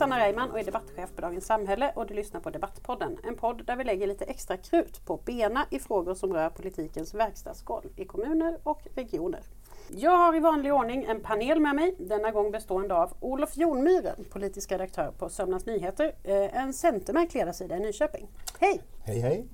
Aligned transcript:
Sanna 0.00 0.18
Reimann 0.18 0.50
och 0.50 0.58
är 0.58 0.64
debattchef 0.64 1.14
på 1.14 1.20
Dagens 1.20 1.46
Samhälle 1.46 1.92
och 1.94 2.06
du 2.06 2.14
lyssnar 2.14 2.40
på 2.40 2.50
Debattpodden. 2.50 3.18
En 3.24 3.36
podd 3.36 3.66
där 3.66 3.76
vi 3.76 3.84
lägger 3.84 4.06
lite 4.06 4.24
extra 4.24 4.56
krut 4.56 5.06
på 5.06 5.16
bena 5.16 5.66
i 5.70 5.78
frågor 5.78 6.14
som 6.14 6.32
rör 6.32 6.50
politikens 6.50 7.14
verkstadsgolv 7.14 7.88
i 7.96 8.04
kommuner 8.04 8.58
och 8.62 8.86
regioner. 8.94 9.40
Jag 9.88 10.18
har 10.18 10.36
i 10.36 10.40
vanlig 10.40 10.74
ordning 10.74 11.04
en 11.04 11.20
panel 11.20 11.60
med 11.60 11.74
mig, 11.74 11.94
denna 11.98 12.30
gång 12.30 12.50
bestående 12.50 12.94
av 12.94 13.12
Olof 13.20 13.56
Jonmyren, 13.56 14.24
politisk 14.30 14.72
redaktör 14.72 15.12
på 15.18 15.28
Sörmlands 15.28 15.66
Nyheter, 15.66 16.14
eh, 16.24 16.56
en 16.56 16.72
centermärkt 16.72 17.34
ledarsida 17.34 17.76
i 17.76 17.80
Nyköping. 17.80 18.28
Hej! 18.60 18.82
Hej 19.04 19.20
hej! 19.20 19.46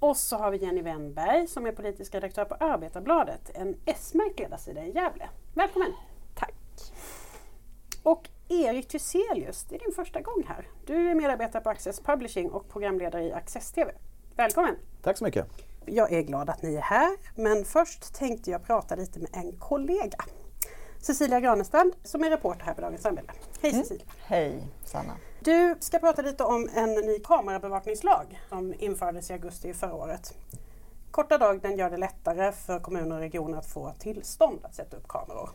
Och 0.00 0.16
så 0.16 0.36
har 0.36 0.50
vi 0.50 0.58
Jenny 0.58 0.82
Wennberg 0.82 1.46
som 1.46 1.66
är 1.66 1.72
politisk 1.72 2.14
redaktör 2.14 2.44
på 2.44 2.54
Arbetarbladet, 2.54 3.50
en 3.54 3.76
S-märkt 3.84 4.38
ledarsida 4.38 4.84
i 4.84 4.92
Gävle. 4.94 5.28
Välkommen! 5.54 5.92
Tack! 6.34 6.54
Och 8.02 8.28
Erik 8.48 8.88
Thyselius, 8.88 9.64
det 9.64 9.74
är 9.74 9.78
din 9.78 9.92
första 9.92 10.20
gång 10.20 10.44
här. 10.48 10.68
Du 10.86 11.10
är 11.10 11.14
medarbetare 11.14 11.62
på 11.62 11.70
Access 11.70 12.00
Publishing 12.00 12.50
och 12.50 12.68
programledare 12.68 13.24
i 13.24 13.32
Access 13.32 13.72
TV. 13.72 13.92
Välkommen! 14.36 14.76
Tack 15.02 15.18
så 15.18 15.24
mycket! 15.24 15.46
Jag 15.86 16.12
är 16.12 16.22
glad 16.22 16.50
att 16.50 16.62
ni 16.62 16.74
är 16.74 16.80
här, 16.80 17.16
men 17.34 17.64
först 17.64 18.14
tänkte 18.14 18.50
jag 18.50 18.64
prata 18.64 18.94
lite 18.94 19.18
med 19.18 19.28
en 19.32 19.52
kollega. 19.52 20.24
Cecilia 21.00 21.40
Granestrand 21.40 21.92
som 22.04 22.24
är 22.24 22.30
reporter 22.30 22.64
här 22.64 22.74
på 22.74 22.80
Dagens 22.80 23.02
Samhälle. 23.02 23.32
Hej 23.62 23.70
mm. 23.70 23.82
Cecilia! 23.82 24.06
Hej 24.18 24.62
Sanna! 24.84 25.12
Du 25.40 25.76
ska 25.80 25.98
prata 25.98 26.22
lite 26.22 26.44
om 26.44 26.68
en 26.74 26.94
ny 26.94 27.18
kamerabevakningslag 27.18 28.40
som 28.48 28.74
infördes 28.78 29.30
i 29.30 29.32
augusti 29.32 29.74
förra 29.74 29.94
året. 29.94 30.34
Korta 31.10 31.38
dag 31.38 31.62
den 31.62 31.76
gör 31.76 31.90
det 31.90 31.96
lättare 31.96 32.52
för 32.52 32.80
kommuner 32.80 33.16
och 33.16 33.22
regioner 33.22 33.58
att 33.58 33.66
få 33.66 33.92
tillstånd 33.98 34.58
att 34.62 34.74
sätta 34.74 34.96
upp 34.96 35.08
kameror. 35.08 35.50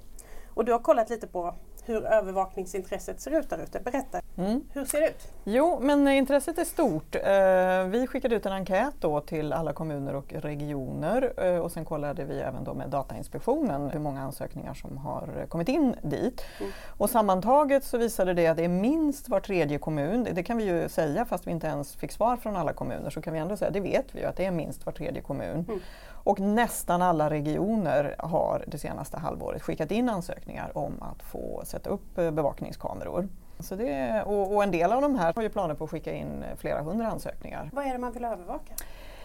Och 0.53 0.65
du 0.65 0.71
har 0.71 0.79
kollat 0.79 1.09
lite 1.09 1.27
på 1.27 1.55
hur 1.85 2.05
övervakningsintresset 2.05 3.21
ser 3.21 3.31
ut 3.31 3.49
där 3.49 3.63
ute. 3.63 3.79
Berätta, 3.79 4.21
mm. 4.45 4.61
hur 4.73 4.85
ser 4.85 5.01
det 5.01 5.07
ut? 5.07 5.27
Jo, 5.43 5.79
men 5.81 6.07
intresset 6.07 6.57
är 6.57 6.63
stort. 6.63 7.15
Eh, 7.15 7.83
vi 7.87 8.07
skickade 8.07 8.35
ut 8.35 8.45
en 8.45 8.51
enkät 8.51 8.93
då 8.99 9.21
till 9.21 9.53
alla 9.53 9.73
kommuner 9.73 10.15
och 10.15 10.33
regioner 10.33 11.33
eh, 11.37 11.57
och 11.57 11.71
sen 11.71 11.85
kollade 11.85 12.23
vi 12.23 12.39
även 12.39 12.63
då 12.63 12.73
med 12.73 12.89
Datainspektionen 12.89 13.89
hur 13.89 13.99
många 13.99 14.21
ansökningar 14.21 14.73
som 14.73 14.97
har 14.97 15.45
kommit 15.49 15.69
in 15.69 15.95
dit. 16.01 16.45
Mm. 16.59 16.71
Och 16.97 17.09
sammantaget 17.09 17.83
så 17.83 17.97
visade 17.97 18.33
det 18.33 18.47
att 18.47 18.57
det 18.57 18.63
är 18.63 18.69
minst 18.69 19.29
var 19.29 19.39
tredje 19.39 19.77
kommun, 19.77 20.27
det 20.33 20.43
kan 20.43 20.57
vi 20.57 20.63
ju 20.63 20.89
säga 20.89 21.25
fast 21.25 21.47
vi 21.47 21.51
inte 21.51 21.67
ens 21.67 21.95
fick 21.95 22.11
svar 22.11 22.37
från 22.37 22.55
alla 22.55 22.73
kommuner, 22.73 23.09
så 23.09 23.21
kan 23.21 23.33
vi 23.33 23.39
ändå 23.39 23.57
säga, 23.57 23.71
det 23.71 23.79
vet 23.79 24.15
vi 24.15 24.19
ju 24.19 24.25
att 24.25 24.35
det 24.35 24.45
är 24.45 24.51
minst 24.51 24.85
var 24.85 24.93
tredje 24.93 25.21
kommun. 25.21 25.65
Mm. 25.67 25.79
Och 26.23 26.39
nästan 26.39 27.01
alla 27.01 27.29
regioner 27.29 28.15
har 28.19 28.63
det 28.67 28.77
senaste 28.77 29.17
halvåret 29.17 29.61
skickat 29.61 29.91
in 29.91 30.09
ansökningar 30.09 30.77
om 30.77 31.01
att 31.01 31.23
få 31.23 31.61
sätta 31.65 31.89
upp 31.89 32.17
eh, 32.17 32.31
bevakningskameror. 32.31 33.27
Så 33.63 33.75
det, 33.75 34.23
och, 34.25 34.55
och 34.55 34.63
en 34.63 34.71
del 34.71 34.91
av 34.91 35.01
de 35.01 35.15
här 35.15 35.33
har 35.35 35.41
ju 35.43 35.49
planer 35.49 35.75
på 35.75 35.83
att 35.83 35.89
skicka 35.89 36.13
in 36.13 36.43
flera 36.57 36.81
hundra 36.81 37.07
ansökningar. 37.07 37.69
Vad 37.73 37.85
är 37.85 37.91
det 37.91 37.97
man 37.97 38.11
vill 38.11 38.25
övervaka? 38.25 38.73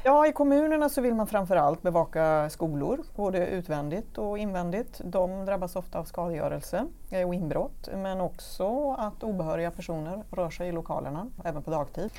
Ja, 0.03 0.27
i 0.27 0.33
kommunerna 0.33 0.89
så 0.89 1.01
vill 1.01 1.15
man 1.15 1.27
framförallt 1.27 1.83
bevaka 1.83 2.51
skolor, 2.51 3.01
både 3.17 3.47
utvändigt 3.47 4.19
och 4.19 4.39
invändigt. 4.39 5.01
De 5.05 5.45
drabbas 5.45 5.77
ofta 5.77 5.99
av 5.99 6.05
skadegörelse 6.05 6.87
och 7.27 7.35
inbrott, 7.35 7.89
men 7.95 8.21
också 8.21 8.93
att 8.99 9.23
obehöriga 9.23 9.71
personer 9.71 10.23
rör 10.31 10.51
sig 10.51 10.69
i 10.69 10.73
lokalerna, 10.73 11.27
även 11.45 11.63
på 11.63 11.71
dagtid. 11.71 12.11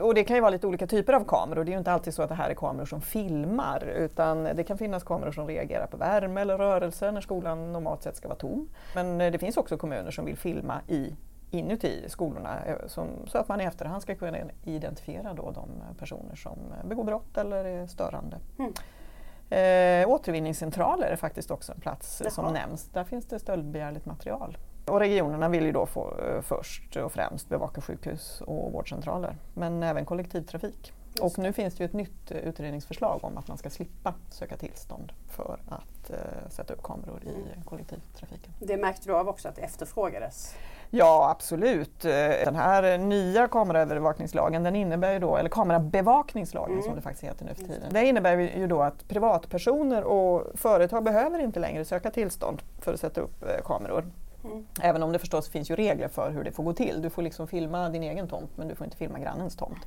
Och 0.00 0.14
det 0.14 0.24
kan 0.24 0.36
ju 0.36 0.40
vara 0.40 0.50
lite 0.50 0.66
olika 0.66 0.86
typer 0.86 1.12
av 1.12 1.24
kameror. 1.24 1.64
Det 1.64 1.70
är 1.70 1.72
ju 1.72 1.78
inte 1.78 1.92
alltid 1.92 2.14
så 2.14 2.22
att 2.22 2.28
det 2.28 2.34
här 2.34 2.50
är 2.50 2.54
kameror 2.54 2.86
som 2.86 3.00
filmar 3.00 3.84
utan 3.96 4.44
det 4.44 4.64
kan 4.64 4.78
finnas 4.78 5.02
kameror 5.02 5.32
som 5.32 5.46
reagerar 5.46 5.86
på 5.86 5.96
värme 5.96 6.40
eller 6.40 6.58
rörelse 6.58 7.12
när 7.12 7.20
skolan 7.20 7.72
normalt 7.72 8.02
sett 8.02 8.16
ska 8.16 8.28
vara 8.28 8.38
tom. 8.38 8.68
Men 8.94 9.20
eh, 9.20 9.32
det 9.32 9.38
finns 9.38 9.56
också 9.56 9.76
kommuner 9.76 10.10
som 10.10 10.24
vill 10.24 10.36
filma 10.36 10.80
i 10.88 11.14
inuti 11.52 12.04
skolorna 12.08 12.64
eh, 12.64 12.76
som, 12.86 13.08
så 13.26 13.38
att 13.38 13.48
man 13.48 13.60
i 13.60 13.64
efterhand 13.64 14.02
ska 14.02 14.14
kunna 14.14 14.38
identifiera 14.64 15.34
då 15.34 15.50
de 15.50 15.68
personer 15.98 16.34
som 16.34 16.58
begår 16.84 17.04
brott 17.04 17.36
eller 17.36 17.64
är 17.64 17.86
störande. 17.86 18.38
Mm. 18.58 18.72
Eh, 19.52 20.08
återvinningscentraler 20.08 21.06
är 21.06 21.16
faktiskt 21.16 21.50
också 21.50 21.72
en 21.72 21.80
plats 21.80 22.20
Jaha. 22.24 22.30
som 22.30 22.52
nämns. 22.52 22.88
Där 22.88 23.04
finns 23.04 23.26
det 23.26 23.38
stöldbegärligt 23.38 24.06
material. 24.06 24.58
Och 24.86 25.00
regionerna 25.00 25.48
vill 25.48 25.64
ju 25.64 25.72
då 25.72 25.86
få, 25.86 26.18
eh, 26.18 26.40
först 26.42 26.96
och 26.96 27.12
främst 27.12 27.48
bevaka 27.48 27.80
sjukhus 27.80 28.40
och 28.40 28.72
vårdcentraler, 28.72 29.36
men 29.54 29.82
även 29.82 30.04
kollektivtrafik. 30.04 30.92
Och 31.20 31.38
nu 31.38 31.52
finns 31.52 31.74
det 31.74 31.84
ju 31.84 31.86
ett 31.86 31.92
nytt 31.92 32.30
eh, 32.30 32.36
utredningsförslag 32.36 33.24
om 33.24 33.38
att 33.38 33.48
man 33.48 33.58
ska 33.58 33.70
slippa 33.70 34.14
söka 34.30 34.56
tillstånd 34.56 35.12
för 35.28 35.58
att 35.68 36.10
uh, 36.10 36.16
sätta 36.50 36.74
upp 36.74 36.82
kameror 36.82 37.22
i 37.24 37.28
mm. 37.28 37.64
kollektivtrafiken. 37.64 38.52
Det 38.58 38.76
märkte 38.76 39.08
du 39.08 39.14
av 39.14 39.28
också 39.28 39.48
att 39.48 39.56
det 39.56 39.62
efterfrågades? 39.62 40.54
Ja 40.90 41.30
absolut. 41.30 42.00
Den 42.00 42.54
här 42.54 42.98
nya 42.98 43.48
kameraövervakningslagen, 43.48 44.62
den 44.62 44.76
innebär 44.76 45.12
ju 45.12 45.18
då, 45.18 45.36
eller 45.36 45.48
kamerabevakningslagen 45.48 46.72
mm. 46.72 46.82
som 46.82 46.94
det 46.94 47.00
faktiskt 47.00 47.24
heter 47.24 47.44
nu 47.44 47.54
för 47.54 47.64
tiden. 47.64 47.92
Det 47.92 48.04
innebär 48.04 48.36
ju 48.36 48.66
då 48.66 48.82
att 48.82 49.08
privatpersoner 49.08 50.04
och 50.04 50.46
företag 50.54 51.04
behöver 51.04 51.38
inte 51.38 51.60
längre 51.60 51.84
söka 51.84 52.10
tillstånd 52.10 52.62
för 52.80 52.94
att 52.94 53.00
sätta 53.00 53.20
upp 53.20 53.44
kameror. 53.64 54.04
Mm. 54.44 54.66
Även 54.80 55.02
om 55.02 55.12
det 55.12 55.18
förstås 55.18 55.48
finns 55.48 55.70
ju 55.70 55.76
regler 55.76 56.08
för 56.08 56.30
hur 56.30 56.44
det 56.44 56.52
får 56.52 56.64
gå 56.64 56.72
till. 56.72 57.02
Du 57.02 57.10
får 57.10 57.22
liksom 57.22 57.48
filma 57.48 57.88
din 57.88 58.02
egen 58.02 58.28
tomt 58.28 58.50
men 58.56 58.68
du 58.68 58.74
får 58.74 58.84
inte 58.84 58.96
filma 58.96 59.18
grannens 59.18 59.56
tomt. 59.56 59.86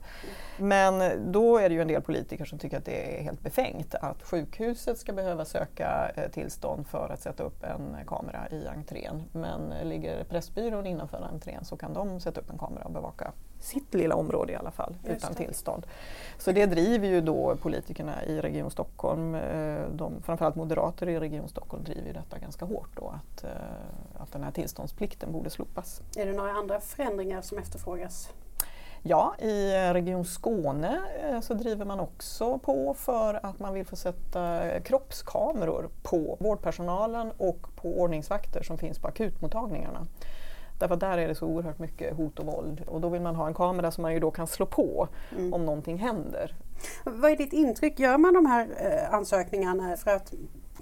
Men 0.57 1.31
då 1.31 1.57
är 1.57 1.69
det 1.69 1.75
ju 1.75 1.81
en 1.81 1.87
del 1.87 2.01
politiker 2.01 2.45
som 2.45 2.59
tycker 2.59 2.77
att 2.77 2.85
det 2.85 3.19
är 3.19 3.23
helt 3.23 3.41
befängt 3.41 3.95
att 3.95 4.23
sjukhuset 4.23 4.97
ska 4.97 5.13
behöva 5.13 5.45
söka 5.45 6.11
eh, 6.15 6.31
tillstånd 6.31 6.87
för 6.87 7.09
att 7.09 7.21
sätta 7.21 7.43
upp 7.43 7.63
en 7.63 7.97
kamera 8.07 8.47
i 8.51 8.67
entrén. 8.67 9.23
Men 9.31 9.73
ligger 9.83 10.23
Pressbyrån 10.23 10.85
innanför 10.85 11.27
entrén 11.33 11.65
så 11.65 11.77
kan 11.77 11.93
de 11.93 12.19
sätta 12.19 12.41
upp 12.41 12.49
en 12.49 12.57
kamera 12.57 12.83
och 12.83 12.91
bevaka 12.91 13.31
sitt 13.59 13.93
lilla 13.93 14.15
område 14.15 14.53
i 14.53 14.55
alla 14.55 14.71
fall 14.71 14.95
Just 15.03 15.17
utan 15.17 15.33
det. 15.33 15.37
tillstånd. 15.45 15.85
Så 16.37 16.51
det 16.51 16.65
driver 16.65 17.07
ju 17.07 17.21
då 17.21 17.55
politikerna 17.55 18.23
i 18.25 18.41
Region 18.41 18.71
Stockholm, 18.71 19.35
eh, 19.35 19.87
de, 19.91 20.21
framförallt 20.21 20.55
moderater 20.55 21.09
i 21.09 21.19
Region 21.19 21.49
Stockholm 21.49 21.83
driver 21.83 22.07
ju 22.07 22.13
detta 22.13 22.39
ganska 22.39 22.65
hårt 22.65 22.89
då 22.95 23.07
att, 23.07 23.43
eh, 23.43 23.49
att 24.19 24.31
den 24.31 24.43
här 24.43 24.51
tillståndsplikten 24.51 25.31
borde 25.31 25.49
slopas. 25.49 26.01
Är 26.17 26.25
det 26.25 26.33
några 26.33 26.51
andra 26.51 26.79
förändringar 26.79 27.41
som 27.41 27.57
efterfrågas? 27.57 28.29
Ja, 29.07 29.35
i 29.39 29.71
Region 29.93 30.25
Skåne 30.25 31.01
eh, 31.23 31.41
så 31.41 31.53
driver 31.53 31.85
man 31.85 31.99
också 31.99 32.57
på 32.57 32.93
för 32.93 33.45
att 33.45 33.59
man 33.59 33.73
vill 33.73 33.85
få 33.85 33.95
sätta 33.95 34.61
kroppskameror 34.79 35.89
på 36.03 36.37
vårdpersonalen 36.39 37.31
och 37.37 37.75
på 37.75 38.01
ordningsvakter 38.01 38.63
som 38.63 38.77
finns 38.77 38.99
på 38.99 39.07
akutmottagningarna. 39.07 40.07
Därför 40.79 40.93
att 40.93 40.99
där 40.99 41.17
är 41.17 41.27
det 41.27 41.35
så 41.35 41.45
oerhört 41.45 41.79
mycket 41.79 42.17
hot 42.17 42.39
och 42.39 42.45
våld 42.45 42.81
och 42.87 43.01
då 43.01 43.09
vill 43.09 43.21
man 43.21 43.35
ha 43.35 43.47
en 43.47 43.53
kamera 43.53 43.91
som 43.91 44.01
man 44.01 44.13
ju 44.13 44.19
då 44.19 44.31
kan 44.31 44.47
slå 44.47 44.65
på 44.65 45.07
mm. 45.31 45.53
om 45.53 45.65
någonting 45.65 45.97
händer. 45.97 46.55
Vad 47.03 47.31
är 47.31 47.35
ditt 47.35 47.53
intryck? 47.53 47.99
Gör 47.99 48.17
man 48.17 48.33
de 48.33 48.45
här 48.45 48.67
eh, 48.77 49.13
ansökningarna 49.13 49.97
för 49.97 50.11
att 50.11 50.33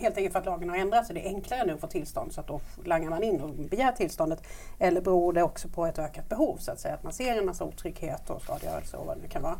helt 0.01 0.17
enkelt 0.17 0.33
för 0.33 0.39
att 0.39 0.45
lagen 0.45 0.69
har 0.69 0.77
ändrats 0.77 1.07
så 1.07 1.13
det 1.13 1.27
är 1.27 1.29
enklare 1.29 1.65
nu 1.65 1.73
att 1.73 1.79
få 1.79 1.87
tillstånd 1.87 2.33
så 2.33 2.41
att 2.41 2.47
då 2.47 2.61
langar 2.83 3.09
man 3.09 3.23
in 3.23 3.41
och 3.41 3.49
begär 3.49 3.91
tillståndet. 3.91 4.43
Eller 4.79 5.01
beror 5.01 5.33
det 5.33 5.43
också 5.43 5.67
på 5.67 5.85
ett 5.85 5.99
ökat 5.99 6.29
behov 6.29 6.57
så 6.57 6.71
att 6.71 6.79
säga, 6.79 6.93
att 6.93 7.03
man 7.03 7.13
ser 7.13 7.37
en 7.37 7.45
massa 7.45 7.63
otrygghet 7.63 8.29
och 8.29 8.41
skadegörelse 8.41 8.97
och 8.97 9.05
vad 9.05 9.17
det 9.17 9.21
nu 9.21 9.27
kan 9.27 9.41
vara? 9.41 9.57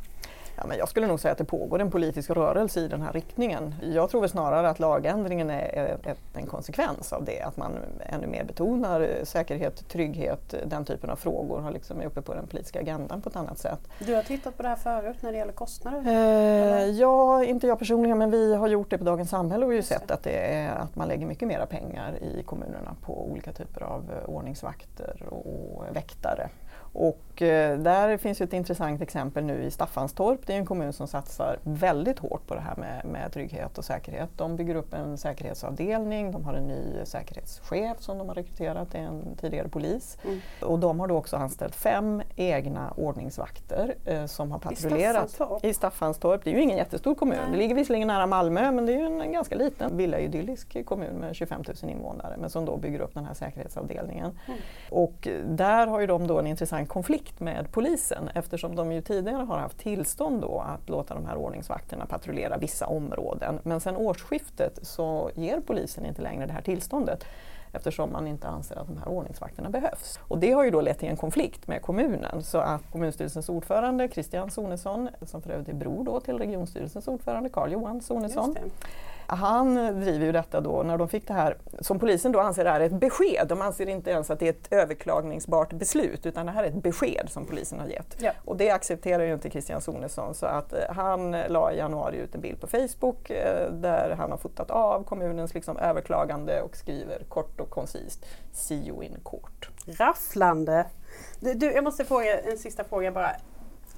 Ja, 0.56 0.64
men 0.68 0.78
jag 0.78 0.90
skulle 0.90 1.08
nog 1.08 1.19
säga 1.19 1.31
att 1.31 1.38
det 1.38 1.46
pågår 1.46 1.81
en 1.81 1.91
politisk 1.91 2.30
rörelse 2.30 2.80
i 2.80 2.88
den 2.88 3.02
här 3.02 3.14
riktningen. 3.14 3.75
Jag 3.81 4.09
tror 4.09 4.22
väl 4.22 4.30
snarare 4.30 4.69
att 4.69 4.80
lagändringen 4.80 5.50
är 5.50 5.97
en 6.34 6.46
konsekvens 6.46 7.14
av 7.14 7.25
det. 7.25 7.41
Att 7.41 7.58
man 7.58 7.72
ännu 8.00 8.28
mer 8.28 8.44
betonar 8.44 9.09
säkerhet, 9.24 9.88
trygghet, 9.90 10.56
den 10.66 10.86
typen 10.86 11.09
av 11.09 11.16
frågor 11.16 11.59
har 11.59 11.72
liksom 11.72 12.02
är 12.02 12.06
uppe 12.06 12.22
på 12.22 12.34
den 12.34 12.47
politiska 12.47 12.80
agendan 12.80 13.22
på 13.22 13.30
ett 13.30 13.36
annat 13.36 13.59
sätt. 13.59 13.80
Du 14.00 14.16
har 14.16 14.24
tittat 14.24 14.58
på 14.58 14.64
det 14.64 14.69
här 14.69 14.75
förut 14.75 15.18
när 15.22 15.31
det 15.31 15.38
gäller 15.38 15.53
kostnader? 15.53 16.03
Eh, 16.08 16.90
ja, 16.90 17.44
inte 17.44 17.67
jag 17.67 17.79
personligen 17.79 18.17
men 18.17 18.32
vi 18.32 18.55
har 18.55 18.67
gjort 18.67 18.90
det 18.90 18.97
på 18.97 19.03
Dagens 19.03 19.29
Samhälle 19.29 19.66
och 19.66 19.73
ju 19.73 19.82
sett 19.82 20.11
att, 20.11 20.23
det 20.23 20.53
är, 20.53 20.76
att 20.76 20.96
man 20.96 21.08
lägger 21.08 21.26
mycket 21.26 21.47
mera 21.47 21.66
pengar 21.66 22.14
i 22.22 22.44
kommunerna 22.44 22.96
på 23.02 23.32
olika 23.32 23.52
typer 23.53 23.84
av 23.84 24.11
ordningsvakter 24.26 25.23
och 25.29 25.84
väktare. 25.96 26.50
Och 26.93 27.41
eh, 27.41 27.79
där 27.79 28.17
finns 28.17 28.41
ett 28.41 28.53
intressant 28.53 29.01
exempel 29.01 29.43
nu 29.43 29.63
i 29.63 29.72
Staffanstorp. 29.72 30.40
Det 30.47 30.53
är 30.53 30.57
en 30.57 30.66
kommun 30.66 30.93
som 30.93 31.07
satsar 31.07 31.59
väldigt 31.63 32.19
hårt 32.19 32.47
på 32.47 32.55
det 32.55 32.61
här 32.61 32.75
med, 32.75 33.05
med 33.05 33.31
trygghet 33.34 33.78
och 33.78 33.85
säkerhet. 33.85 34.29
De 34.37 34.55
bygger 34.55 34.75
upp 34.75 34.93
en 34.93 35.17
säkerhetsavdelning, 35.17 36.31
de 36.31 36.43
har 36.43 36.53
en 36.53 36.67
ny 36.67 37.05
säkerhetschef 37.05 37.99
som 37.99 38.17
de 38.17 38.28
har 38.28 38.35
rekryterat, 38.35 38.91
det 38.91 38.97
är 38.97 39.01
en 39.01 39.35
tidigare 39.41 39.67
polis. 39.67 40.17
Mm. 40.25 40.40
Och 40.61 40.79
de 40.79 40.99
har 40.99 41.07
då 41.07 41.16
också 41.16 41.35
anställt 41.35 41.75
fem 41.75 42.22
egna 42.35 42.93
ordningsvakter 42.97 43.95
eh, 44.05 44.25
som 44.25 44.51
har 44.51 44.59
patrullerat 44.59 45.25
I 45.25 45.29
Staffanstorp. 45.29 45.66
i 45.66 45.73
Staffanstorp. 45.73 46.43
Det 46.43 46.49
är 46.49 46.55
ju 46.55 46.61
ingen 46.61 46.78
jättestor 46.78 47.16
kommun, 47.16 47.37
Nej. 47.41 47.51
det 47.51 47.57
ligger 47.57 47.75
visserligen 47.75 48.07
nära 48.07 48.28
Malmö 48.28 48.72
men 48.72 48.85
det 48.85 48.93
är 48.93 48.97
ju 48.97 49.05
en 49.05 49.31
ganska 49.31 49.55
liten 49.55 49.97
villaidyllisk 49.97 50.85
kommun 50.85 51.16
med 51.16 51.35
25 51.35 51.63
000 51.84 51.91
invånare 51.91 52.35
men 52.37 52.49
som 52.49 52.66
då 52.66 52.78
bygger 52.78 52.99
upp 52.99 53.13
den 53.13 53.25
här 53.25 53.34
säkerhetsavdelningen. 53.34 54.31
Mm. 54.47 54.59
Och 54.90 55.28
där 55.45 55.87
har 55.87 55.99
ju 55.99 56.07
de 56.07 56.28
då 56.28 56.40
en 56.40 56.47
intressant 56.47 56.83
en 56.84 56.88
konflikt 56.88 57.40
med 57.40 57.72
polisen 57.72 58.30
eftersom 58.35 58.76
de 58.76 58.91
ju 58.91 59.02
tidigare 59.02 59.44
har 59.44 59.58
haft 59.58 59.78
tillstånd 59.78 60.41
då 60.41 60.59
att 60.59 60.90
låta 60.90 61.14
de 61.14 61.26
här 61.26 61.35
ordningsvakterna 61.35 62.06
patrullera 62.06 62.58
vissa 62.58 62.88
områden. 62.88 63.59
Men 63.64 63.80
sedan 63.80 63.96
årsskiftet 63.96 64.80
så 64.82 65.30
ger 65.35 65.59
polisen 65.59 66.06
inte 66.06 66.22
längre 66.22 66.46
det 66.46 66.53
här 66.53 66.62
tillståndet. 66.62 67.26
eftersom 67.74 68.12
man 68.12 68.28
inte 68.28 68.47
anser 68.47 68.76
att 68.76 68.88
de 68.88 68.97
här 68.97 69.08
ordningsvakterna 69.08 69.70
behövs. 69.70 70.20
Och 70.28 70.40
det 70.40 70.52
har 70.52 70.64
ju 70.64 70.72
då 70.72 70.82
lett 70.82 71.00
till 71.00 71.09
en 71.09 71.18
konflikt 71.18 71.68
med 71.68 71.82
kommunen 71.82 72.44
så 72.44 72.58
att 72.58 72.91
kommunstyrelsens 72.91 73.50
ordförande 73.50 74.09
Christian 74.14 74.52
Sonesson, 74.52 75.09
som 75.22 75.41
för 75.41 75.50
övrigt 75.50 75.70
är 75.70 75.74
bror 75.74 76.03
då 76.03 76.20
till 76.20 76.38
regionstyrelsens 76.38 77.08
ordförande 77.08 77.50
Carl-Johan 77.50 78.02
Sonesson, 78.02 78.56
han 79.35 79.76
driver 79.76 80.26
ju 80.26 80.32
detta 80.32 80.62
då 80.62 80.84
när 80.84 80.97
de 80.97 81.09
fick 81.09 81.28
det 81.28 81.34
här, 81.34 81.58
som 81.80 82.00
polisen 82.00 82.32
då 82.32 82.40
anser 82.40 82.66
är 82.66 82.80
ett 82.80 82.91
besked. 82.91 83.46
De 83.50 83.62
anser 83.62 83.90
inte 83.90 84.12
ens 84.12 84.30
att 84.30 84.40
det 84.40 84.46
är 84.46 84.50
ett 84.50 84.74
överklagningsbart 84.74 85.74
beslut 85.74 86.26
utan 86.26 86.46
det 86.46 86.52
här 86.52 86.64
är 86.64 86.68
ett 86.68 86.84
besked 86.84 87.30
som 87.30 87.46
polisen 87.46 87.80
har 87.80 87.88
gett. 87.88 88.16
Ja. 88.20 88.32
Och 88.46 88.58
det 88.58 88.70
accepterar 88.70 89.24
ju 89.24 89.34
inte 89.34 89.50
Christian 89.50 89.82
Sonesson 89.82 90.34
så 90.34 90.46
att 90.46 90.74
eh, 90.74 90.80
han 90.90 91.32
la 91.32 91.72
i 91.72 91.78
januari 91.78 92.18
ut 92.18 92.35
en 92.35 92.41
bild 92.41 92.62
på 92.62 92.68
Facebook 92.68 93.30
eh, 93.30 93.72
där 93.72 94.16
han 94.18 94.32
har 94.32 94.38
fotat 94.38 94.72
av 94.72 95.03
kommunens 95.03 95.53
liksom 95.53 95.78
överklagande 95.78 96.62
och 96.62 96.76
skriver 96.76 97.24
kort 97.29 97.59
och 97.59 97.70
koncist 97.70 98.26
See 98.53 98.88
you 98.88 99.03
in 99.03 99.18
court. 99.24 99.70
Rafflande! 99.88 100.86
Du, 101.40 101.72
jag 101.72 101.84
måste 101.84 102.06
fråga 102.06 102.40
en 102.40 102.58
sista 102.58 102.84
fråga 102.84 103.12
bara. 103.12 103.32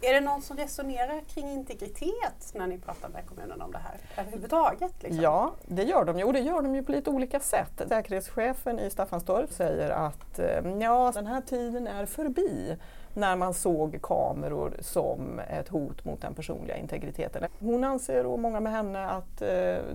Är 0.07 0.13
det 0.13 0.21
någon 0.21 0.41
som 0.41 0.57
resonerar 0.57 1.21
kring 1.33 1.49
integritet 1.49 2.51
när 2.53 2.67
ni 2.67 2.77
pratar 2.77 3.09
med 3.09 3.25
kommunen 3.27 3.61
om 3.61 3.71
det 3.71 3.77
här 3.77 4.23
överhuvudtaget? 4.23 5.03
Liksom? 5.03 5.23
Ja, 5.23 5.53
det 5.65 5.83
gör 5.83 6.05
de 6.05 6.19
ju 6.19 6.23
och 6.23 6.33
det 6.33 6.39
gör 6.39 6.61
de 6.61 6.75
ju 6.75 6.83
på 6.83 6.91
lite 6.91 7.09
olika 7.09 7.39
sätt. 7.39 7.81
Säkerhetschefen 7.87 8.79
i 8.79 8.89
Staffanstorp 8.89 9.51
säger 9.51 9.89
att 9.89 10.39
eh, 10.39 10.77
ja, 10.81 11.11
den 11.15 11.27
här 11.27 11.41
tiden 11.41 11.87
är 11.87 12.05
förbi 12.05 12.77
när 13.15 13.35
man 13.35 13.53
såg 13.53 14.01
kameror 14.01 14.77
som 14.79 15.39
ett 15.39 15.69
hot 15.69 16.05
mot 16.05 16.21
den 16.21 16.33
personliga 16.33 16.77
integriteten. 16.77 17.43
Hon 17.59 17.83
anser, 17.83 18.25
och 18.25 18.39
många 18.39 18.59
med 18.59 18.71
henne, 18.71 19.05
att 19.05 19.41
eh, 19.41 19.47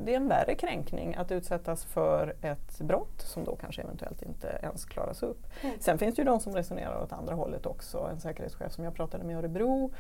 det 0.05 0.13
är 0.13 0.17
en 0.17 0.29
värre 0.29 0.55
kränkning 0.55 1.15
att 1.15 1.33
utsättas 1.33 1.85
för 1.85 2.35
ett 2.43 2.81
brott 2.81 3.21
som 3.21 3.45
då 3.45 3.57
kanske 3.57 3.83
eventuellt 3.83 4.23
inte 4.23 4.59
ens 4.63 4.85
klaras 4.85 5.23
upp. 5.23 5.47
Mm. 5.63 5.77
Sen 5.81 5.99
finns 5.99 6.15
det 6.15 6.23
ju 6.23 6.27
de 6.27 6.41
som 6.41 6.55
resonerar 6.55 7.03
åt 7.03 7.13
andra 7.13 7.35
hållet 7.35 7.67
också. 7.67 8.09
En 8.13 8.21
säkerhetschef 8.21 8.73
som 8.73 8.85
jag 8.85 8.95
pratade 8.95 9.25
med 9.25 9.35
i 9.35 9.39
Örebro 9.39 9.91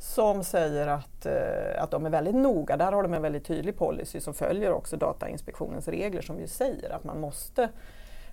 som 0.00 0.44
säger 0.44 0.86
att, 0.86 1.26
eh, 1.26 1.82
att 1.82 1.90
de 1.90 2.06
är 2.06 2.10
väldigt 2.10 2.34
noga. 2.34 2.76
Där 2.76 2.92
har 2.92 3.02
de 3.02 3.14
en 3.14 3.22
väldigt 3.22 3.44
tydlig 3.44 3.76
policy 3.76 4.20
som 4.20 4.34
följer 4.34 4.72
också 4.72 4.96
Datainspektionens 4.96 5.88
regler 5.88 6.22
som 6.22 6.38
ju 6.38 6.46
säger 6.46 6.90
att 6.90 7.04
man 7.04 7.20
måste 7.20 7.68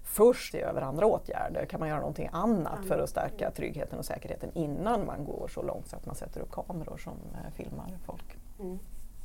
först 0.07 0.51
se 0.51 0.62
över 0.62 0.81
andra 0.81 1.06
åtgärder. 1.06 1.65
Kan 1.65 1.80
man 1.80 1.89
göra 1.89 2.00
någonting 2.00 2.30
annat 2.31 2.86
för 2.86 3.00
att 3.00 3.09
stärka 3.09 3.51
tryggheten 3.51 4.00
och 4.00 4.06
säkerheten 4.06 4.51
innan 4.54 5.06
man 5.06 5.25
går 5.25 5.48
så 5.48 5.62
långt 5.62 5.88
så 5.88 5.95
att 5.95 6.06
man 6.06 6.15
sätter 6.15 6.42
upp 6.42 6.51
kameror 6.51 6.98
som 6.98 7.13
eh, 7.33 7.54
filmar 7.54 7.98
folk. 8.06 8.38
Mm. 8.59 8.80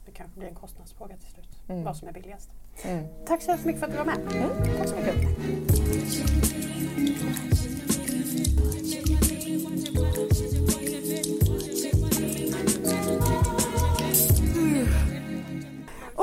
Det 0.07 0.13
kanske 0.13 0.39
blir 0.39 0.49
en 0.49 0.55
kostnadsfråga 0.55 1.17
till 1.17 1.29
slut, 1.29 1.59
mm. 1.69 1.85
vad 1.85 1.97
som 1.97 2.09
är 2.09 2.13
billigast. 2.13 2.51
Mm. 2.85 3.07
Tack 3.27 3.43
så 3.43 3.51
hemskt 3.51 3.67
mycket 3.67 3.81
för 3.81 3.87
att 3.87 3.93
du 3.93 3.99
var 3.99 4.05
med. 4.05 4.19
Mm. 4.19 4.49
Tack 4.79 4.89
så 4.89 4.97
mycket. 4.97 5.13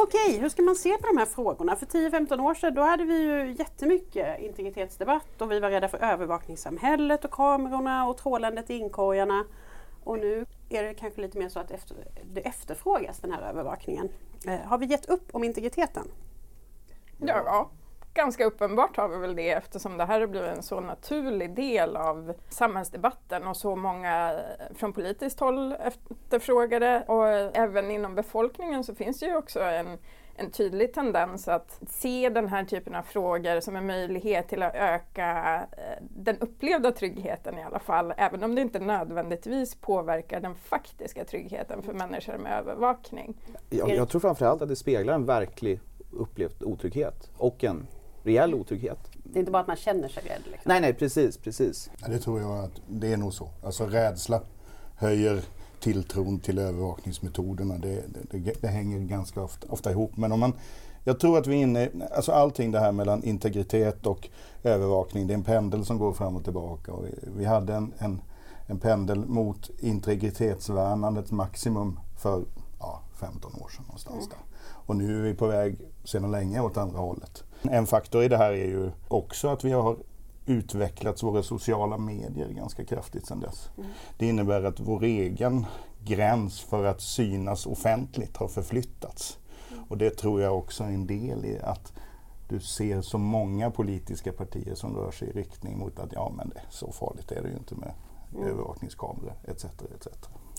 Okej, 0.01 0.39
hur 0.39 0.49
ska 0.49 0.61
man 0.61 0.75
se 0.75 0.97
på 0.97 1.07
de 1.07 1.17
här 1.17 1.25
frågorna? 1.25 1.75
För 1.75 1.85
10-15 1.85 2.41
år 2.41 2.53
sedan 2.53 2.73
då 2.73 2.81
hade 2.81 3.03
vi 3.03 3.21
ju 3.21 3.55
jättemycket 3.59 4.39
integritetsdebatt 4.39 5.41
och 5.41 5.51
vi 5.51 5.59
var 5.59 5.69
rädda 5.69 5.87
för 5.87 5.97
övervakningssamhället 5.97 7.25
och 7.25 7.31
kamerorna 7.31 8.07
och 8.07 8.17
trålandet 8.17 8.69
i 8.69 8.73
inkorgarna. 8.73 9.45
Och 10.03 10.19
nu 10.19 10.45
är 10.69 10.83
det 10.83 10.93
kanske 10.93 11.21
lite 11.21 11.37
mer 11.37 11.49
så 11.49 11.59
att 11.59 11.71
efter, 11.71 11.97
det 12.33 12.41
efterfrågas 12.41 13.19
den 13.19 13.31
här 13.31 13.41
övervakningen. 13.41 14.09
Eh, 14.47 14.59
har 14.59 14.77
vi 14.77 14.85
gett 14.85 15.09
upp 15.09 15.29
om 15.31 15.43
integriteten? 15.43 16.07
Ja, 17.17 17.69
ganska 18.19 18.45
uppenbart 18.45 18.97
har 18.97 19.07
vi 19.07 19.17
väl 19.17 19.35
det 19.35 19.49
eftersom 19.49 19.97
det 19.97 20.05
här 20.05 20.19
har 20.19 20.27
blivit 20.27 20.57
en 20.57 20.63
så 20.63 20.79
naturlig 20.79 21.55
del 21.55 21.97
av 21.97 22.33
samhällsdebatten 22.49 23.47
och 23.47 23.57
så 23.57 23.75
många 23.75 24.39
från 24.75 24.93
politiskt 24.93 25.39
håll 25.39 25.71
efterfrågar 25.71 26.79
det 26.79 27.03
och 27.07 27.27
även 27.57 27.91
inom 27.91 28.15
befolkningen 28.15 28.83
så 28.83 28.95
finns 28.95 29.19
det 29.19 29.25
ju 29.25 29.37
också 29.37 29.59
en 29.59 29.97
en 30.39 30.51
tydlig 30.51 30.93
tendens 30.93 31.47
att 31.47 31.79
se 31.87 32.29
den 32.29 32.47
här 32.47 32.65
typen 32.65 32.95
av 32.95 33.03
frågor 33.03 33.59
som 33.59 33.75
en 33.75 33.87
möjlighet 33.87 34.47
till 34.47 34.63
att 34.63 34.75
öka 34.75 35.55
eh, 35.71 36.03
den 36.09 36.37
upplevda 36.37 36.91
tryggheten 36.91 37.57
i 37.57 37.63
alla 37.63 37.79
fall, 37.79 38.13
även 38.17 38.43
om 38.43 38.55
det 38.55 38.61
inte 38.61 38.79
nödvändigtvis 38.79 39.75
påverkar 39.75 40.39
den 40.39 40.55
faktiska 40.55 41.25
tryggheten 41.25 41.81
för 41.81 41.93
människor 41.93 42.37
med 42.37 42.59
övervakning. 42.59 43.37
Jag, 43.69 43.89
jag 43.89 44.09
tror 44.09 44.21
framförallt 44.21 44.61
att 44.61 44.69
det 44.69 44.75
speglar 44.75 45.13
en 45.13 45.25
verklig 45.25 45.79
upplevd 46.11 46.63
otrygghet 46.63 47.29
och 47.37 47.63
en 47.63 47.87
reell 48.23 48.53
otrygghet. 48.53 48.99
Det 49.23 49.37
är 49.37 49.39
inte 49.39 49.51
bara 49.51 49.61
att 49.61 49.67
man 49.67 49.75
känner 49.75 50.09
sig 50.09 50.23
rädd? 50.23 50.41
Liksom. 50.45 50.61
Nej, 50.63 50.81
nej, 50.81 50.93
precis, 50.93 51.37
precis. 51.37 51.89
Ja, 52.01 52.07
det 52.07 52.19
tror 52.19 52.41
jag 52.41 52.63
att 52.63 52.81
det 52.87 53.13
är 53.13 53.17
nog 53.17 53.33
så. 53.33 53.49
Alltså 53.63 53.85
rädsla 53.85 54.41
höjer 54.95 55.43
tilltron 55.79 56.39
till 56.39 56.59
övervakningsmetoderna. 56.59 57.77
Det, 57.77 58.03
det, 58.31 58.61
det 58.61 58.67
hänger 58.67 58.99
ganska 58.99 59.41
ofta, 59.41 59.67
ofta, 59.69 59.91
ihop. 59.91 60.17
Men 60.17 60.31
om 60.31 60.39
man, 60.39 60.53
jag 61.03 61.19
tror 61.19 61.37
att 61.37 61.47
vi 61.47 61.55
är 61.55 61.61
inne, 61.61 61.89
alltså 62.15 62.31
allting 62.31 62.71
det 62.71 62.79
här 62.79 62.91
mellan 62.91 63.23
integritet 63.23 64.05
och 64.05 64.29
övervakning, 64.63 65.27
det 65.27 65.33
är 65.33 65.37
en 65.37 65.43
pendel 65.43 65.85
som 65.85 65.97
går 65.97 66.13
fram 66.13 66.35
och 66.35 66.43
tillbaka. 66.43 66.93
Och 66.93 67.05
vi 67.37 67.45
hade 67.45 67.73
en, 67.73 67.93
en, 67.97 68.21
en 68.67 68.79
pendel 68.79 69.25
mot 69.25 69.69
integritetsvärnandets 69.79 71.31
maximum 71.31 71.99
för 72.17 72.43
ja, 72.79 73.01
15 73.19 73.51
år 73.61 73.69
sedan 73.69 73.85
någonstans 73.87 74.17
mm. 74.17 74.29
där. 74.29 74.39
Och 74.85 74.95
nu 74.95 75.19
är 75.19 75.23
vi 75.23 75.33
på 75.33 75.47
väg 75.47 75.77
sedan 76.03 76.31
länge 76.31 76.59
åt 76.59 76.77
andra 76.77 76.99
hållet. 76.99 77.43
En 77.61 77.85
faktor 77.85 78.23
i 78.23 78.27
det 78.27 78.37
här 78.37 78.51
är 78.51 78.67
ju 78.67 78.91
också 79.07 79.47
att 79.47 79.63
vi 79.63 79.71
har 79.71 79.97
utvecklats 80.45 81.23
våra 81.23 81.43
sociala 81.43 81.97
medier 81.97 82.49
ganska 82.49 82.85
kraftigt 82.85 83.25
sedan 83.25 83.39
dess. 83.39 83.69
Mm. 83.77 83.89
Det 84.17 84.27
innebär 84.27 84.63
att 84.63 84.79
vår 84.79 85.03
egen 85.03 85.65
gräns 86.05 86.61
för 86.61 86.85
att 86.85 87.01
synas 87.01 87.65
offentligt 87.65 88.37
har 88.37 88.47
förflyttats. 88.47 89.39
Mm. 89.71 89.83
Och 89.83 89.97
det 89.97 90.09
tror 90.09 90.41
jag 90.41 90.57
också 90.57 90.83
är 90.83 90.87
en 90.87 91.07
del 91.07 91.45
i 91.45 91.59
att 91.59 91.93
du 92.49 92.59
ser 92.59 93.01
så 93.01 93.17
många 93.17 93.71
politiska 93.71 94.31
partier 94.31 94.75
som 94.75 94.95
rör 94.95 95.11
sig 95.11 95.29
i 95.29 95.31
riktning 95.31 95.77
mot 95.77 95.99
att 95.99 96.13
ja 96.13 96.31
men 96.37 96.49
det, 96.49 96.61
så 96.69 96.91
farligt 96.91 97.31
är 97.31 97.41
det 97.41 97.49
ju 97.49 97.57
inte 97.57 97.75
med 97.75 97.93
mm. 98.35 98.47
övervakningskameror 98.47 99.33
etc. 99.47 99.65
etc. 99.65 100.07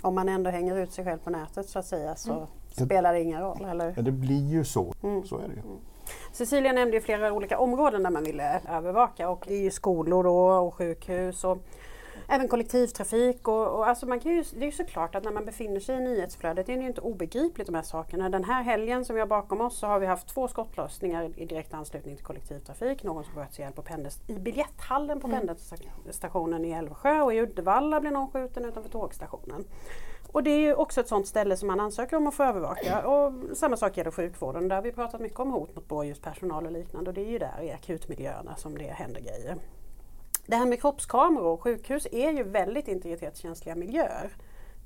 Om 0.02 0.14
man 0.14 0.28
ändå 0.28 0.50
hänger 0.50 0.76
ut 0.76 0.92
sig 0.92 1.04
själv 1.04 1.18
på 1.18 1.30
nätet 1.30 1.68
så 1.68 1.78
att 1.78 1.86
säga 1.86 2.16
så 2.16 2.32
mm. 2.32 2.46
spelar 2.86 3.12
det 3.12 3.22
ingen 3.22 3.40
roll? 3.40 3.64
Eller? 3.64 3.94
Ja, 3.96 4.02
det 4.02 4.12
blir 4.12 4.48
ju 4.48 4.64
så. 4.64 4.94
Mm. 5.02 5.24
Så 5.24 5.38
är 5.38 5.48
det 5.48 5.54
ju. 5.54 5.62
Cecilia 6.32 6.72
nämnde 6.72 7.00
flera 7.00 7.32
olika 7.32 7.58
områden 7.58 8.02
där 8.02 8.10
man 8.10 8.24
ville 8.24 8.60
övervaka 8.68 9.28
och 9.28 9.44
det 9.48 9.54
är 9.54 9.62
ju 9.62 9.70
skolor 9.70 10.26
och 10.26 10.74
sjukhus 10.74 11.44
och 11.44 11.58
även 12.30 12.48
kollektivtrafik. 12.48 13.48
Och, 13.48 13.66
och 13.66 13.88
alltså 13.88 14.06
man 14.06 14.20
kan 14.20 14.32
ju, 14.32 14.44
det 14.52 14.60
är 14.60 14.66
ju 14.66 14.72
såklart 14.72 15.14
att 15.14 15.24
när 15.24 15.32
man 15.32 15.44
befinner 15.44 15.80
sig 15.80 15.96
i 15.96 16.00
nyhetsflödet 16.00 16.66
det 16.66 16.72
är 16.72 16.76
det 16.76 16.82
ju 16.82 16.88
inte 16.88 17.00
obegripligt 17.00 17.66
de 17.66 17.74
här 17.74 17.82
sakerna. 17.82 18.28
Den 18.28 18.44
här 18.44 18.62
helgen 18.62 19.04
som 19.04 19.14
vi 19.14 19.20
har 19.20 19.26
bakom 19.26 19.60
oss 19.60 19.78
så 19.78 19.86
har 19.86 20.00
vi 20.00 20.06
haft 20.06 20.28
två 20.28 20.48
skottlossningar 20.48 21.30
i 21.36 21.44
direkt 21.44 21.74
anslutning 21.74 22.16
till 22.16 22.24
kollektivtrafik. 22.24 23.02
Någon 23.02 23.24
som 23.24 23.34
sköts 23.34 23.58
ihjäl 23.58 23.72
på 23.72 23.82
pendels, 23.82 24.20
i 24.26 24.32
biljetthallen 24.32 25.20
på 25.20 25.28
mm. 25.28 25.40
pendelstationen 25.40 26.64
i 26.64 26.70
Älvsjö 26.70 27.20
och 27.20 27.34
i 27.34 27.40
Uddevalla 27.40 28.00
blev 28.00 28.12
någon 28.12 28.30
skjuten 28.30 28.64
utanför 28.64 28.90
tågstationen. 28.90 29.64
Och 30.32 30.42
det 30.42 30.50
är 30.50 30.58
ju 30.58 30.74
också 30.74 31.00
ett 31.00 31.08
sådant 31.08 31.26
ställe 31.26 31.56
som 31.56 31.66
man 31.66 31.80
ansöker 31.80 32.16
om 32.16 32.26
att 32.26 32.34
få 32.34 32.42
övervaka. 32.42 33.08
Och 33.08 33.32
samma 33.56 33.76
sak 33.76 33.96
gäller 33.96 34.10
sjukvården. 34.10 34.68
Där 34.68 34.76
har 34.76 34.82
vi 34.82 34.92
pratat 34.92 35.20
mycket 35.20 35.40
om 35.40 35.50
hot 35.50 35.76
mot 35.76 35.88
blåljuspersonal 35.88 36.66
och 36.66 36.72
liknande. 36.72 37.10
Och 37.10 37.14
det 37.14 37.20
är 37.20 37.30
ju 37.30 37.38
där 37.38 37.62
i 37.62 37.70
akutmiljöerna 37.72 38.56
som 38.56 38.78
det 38.78 38.84
händer 38.84 39.20
grejer. 39.20 39.56
Det 40.46 40.56
här 40.56 40.66
med 40.66 40.80
kroppskameror 40.80 41.46
och 41.46 41.62
sjukhus 41.62 42.06
är 42.12 42.32
ju 42.32 42.42
väldigt 42.42 42.88
integritetskänsliga 42.88 43.76
miljöer. 43.76 44.36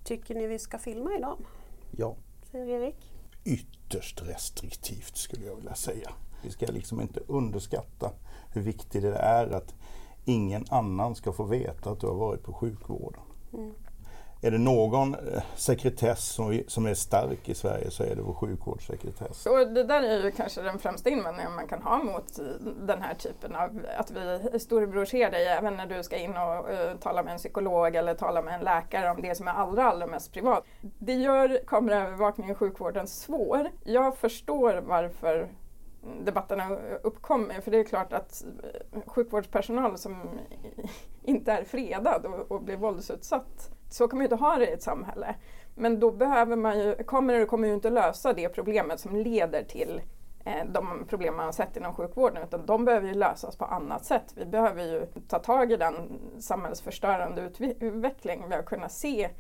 Tycker 0.05 0.35
ni 0.35 0.47
vi 0.47 0.59
ska 0.59 0.79
filma 0.79 1.15
i 1.15 1.21
dem? 1.21 1.45
Ja. 1.91 2.17
Säger 2.51 2.67
Erik? 2.67 3.13
Ytterst 3.45 4.23
restriktivt 4.23 5.17
skulle 5.17 5.47
jag 5.47 5.57
vilja 5.57 5.75
säga. 5.75 6.11
Vi 6.43 6.51
ska 6.51 6.67
liksom 6.67 7.01
inte 7.01 7.21
underskatta 7.27 8.11
hur 8.53 8.61
viktigt 8.61 9.03
det 9.03 9.17
är 9.17 9.51
att 9.51 9.75
ingen 10.25 10.65
annan 10.71 11.15
ska 11.15 11.33
få 11.33 11.45
veta 11.45 11.91
att 11.91 12.01
du 12.01 12.07
har 12.07 12.15
varit 12.15 12.43
på 12.43 12.53
sjukvården. 12.53 13.23
Mm 13.53 13.75
är 14.45 14.51
det 14.51 14.59
någon 14.59 15.15
eh, 15.15 15.43
sekretess 15.55 16.25
som, 16.25 16.63
som 16.67 16.87
är 16.87 16.95
stark 16.95 17.49
i 17.49 17.55
Sverige 17.55 17.91
så 17.91 18.03
är 18.03 18.17
det 18.17 18.23
vår 18.23 18.35
sjukvårdssekretess. 18.35 19.47
Och 19.47 19.59
det 19.59 19.85
där 19.85 20.03
är 20.03 20.25
ju 20.25 20.31
kanske 20.31 20.63
den 20.63 20.79
främsta 20.79 21.11
invändningen 21.11 21.55
man 21.55 21.69
kan 21.69 21.83
ha 21.83 21.99
mot 21.99 22.39
den 22.87 23.03
här 23.03 23.15
typen 23.15 23.55
av 23.55 23.87
att 23.99 24.11
vi 24.11 24.59
storebror 24.59 25.05
ser 25.05 25.31
dig 25.31 25.47
även 25.47 25.77
när 25.77 25.87
du 25.87 26.03
ska 26.03 26.17
in 26.17 26.31
och 26.37 26.71
uh, 26.71 26.99
tala 27.01 27.23
med 27.23 27.33
en 27.33 27.39
psykolog 27.39 27.97
eller 27.97 28.15
tala 28.15 28.43
med 28.43 28.55
en 28.55 28.61
läkare 28.61 29.11
om 29.11 29.23
det 29.23 29.35
som 29.35 29.49
är 29.49 29.53
allra, 29.53 29.85
allra 29.85 30.07
mest 30.07 30.33
privat. 30.33 30.65
Det 30.99 31.15
gör 31.15 31.61
kameraövervakning 31.67 32.51
i 32.51 32.55
sjukvården 32.55 33.07
svår. 33.07 33.71
Jag 33.85 34.17
förstår 34.17 34.83
varför 34.87 35.49
debatterna 36.25 36.77
uppkommer. 37.03 37.61
För 37.61 37.71
det 37.71 37.79
är 37.79 37.85
klart 37.85 38.13
att 38.13 38.45
eh, 38.93 39.01
sjukvårdspersonal 39.07 39.99
som 39.99 40.17
inte 41.23 41.53
är 41.53 41.65
fredad 41.65 42.27
och, 42.27 42.53
och 42.53 42.63
blir 42.63 42.77
våldsutsatt 42.77 43.71
så 43.95 44.09
kan 44.09 44.19
man 44.19 44.23
ju 44.23 44.25
inte 44.25 44.45
ha 44.45 44.57
det 44.57 44.71
i 44.71 44.73
ett 44.73 44.83
samhälle. 44.83 45.35
Men 45.75 46.01
då 46.01 46.11
behöver 46.11 46.57
man 46.57 46.79
ju, 46.79 46.95
kameror 47.07 47.47
kommer 47.47 47.69
ju 47.69 47.75
inte 47.75 47.91
lösa 47.91 48.33
det 48.33 48.49
problemet 48.49 49.01
som 49.01 49.17
leder 49.17 49.63
till 49.63 50.03
eh, 50.45 50.67
de 50.73 51.05
problem 51.09 51.37
man 51.37 51.45
har 51.45 51.53
sett 51.53 51.77
inom 51.77 51.95
sjukvården 51.95 52.43
utan 52.43 52.67
de 52.67 52.85
behöver 52.85 53.09
ju 53.09 53.15
lösas 53.15 53.57
på 53.57 53.65
annat 53.65 54.05
sätt. 54.05 54.35
Vi 54.37 54.45
behöver 54.45 54.83
ju 54.85 55.07
ta 55.29 55.39
tag 55.39 55.73
i 55.73 55.77
den 55.77 55.95
samhällsförstörande 56.39 57.51
utveckling 57.59 58.45
vi 58.49 58.55
har 58.55 58.63
kunnat 58.63 58.93
se 58.93 59.31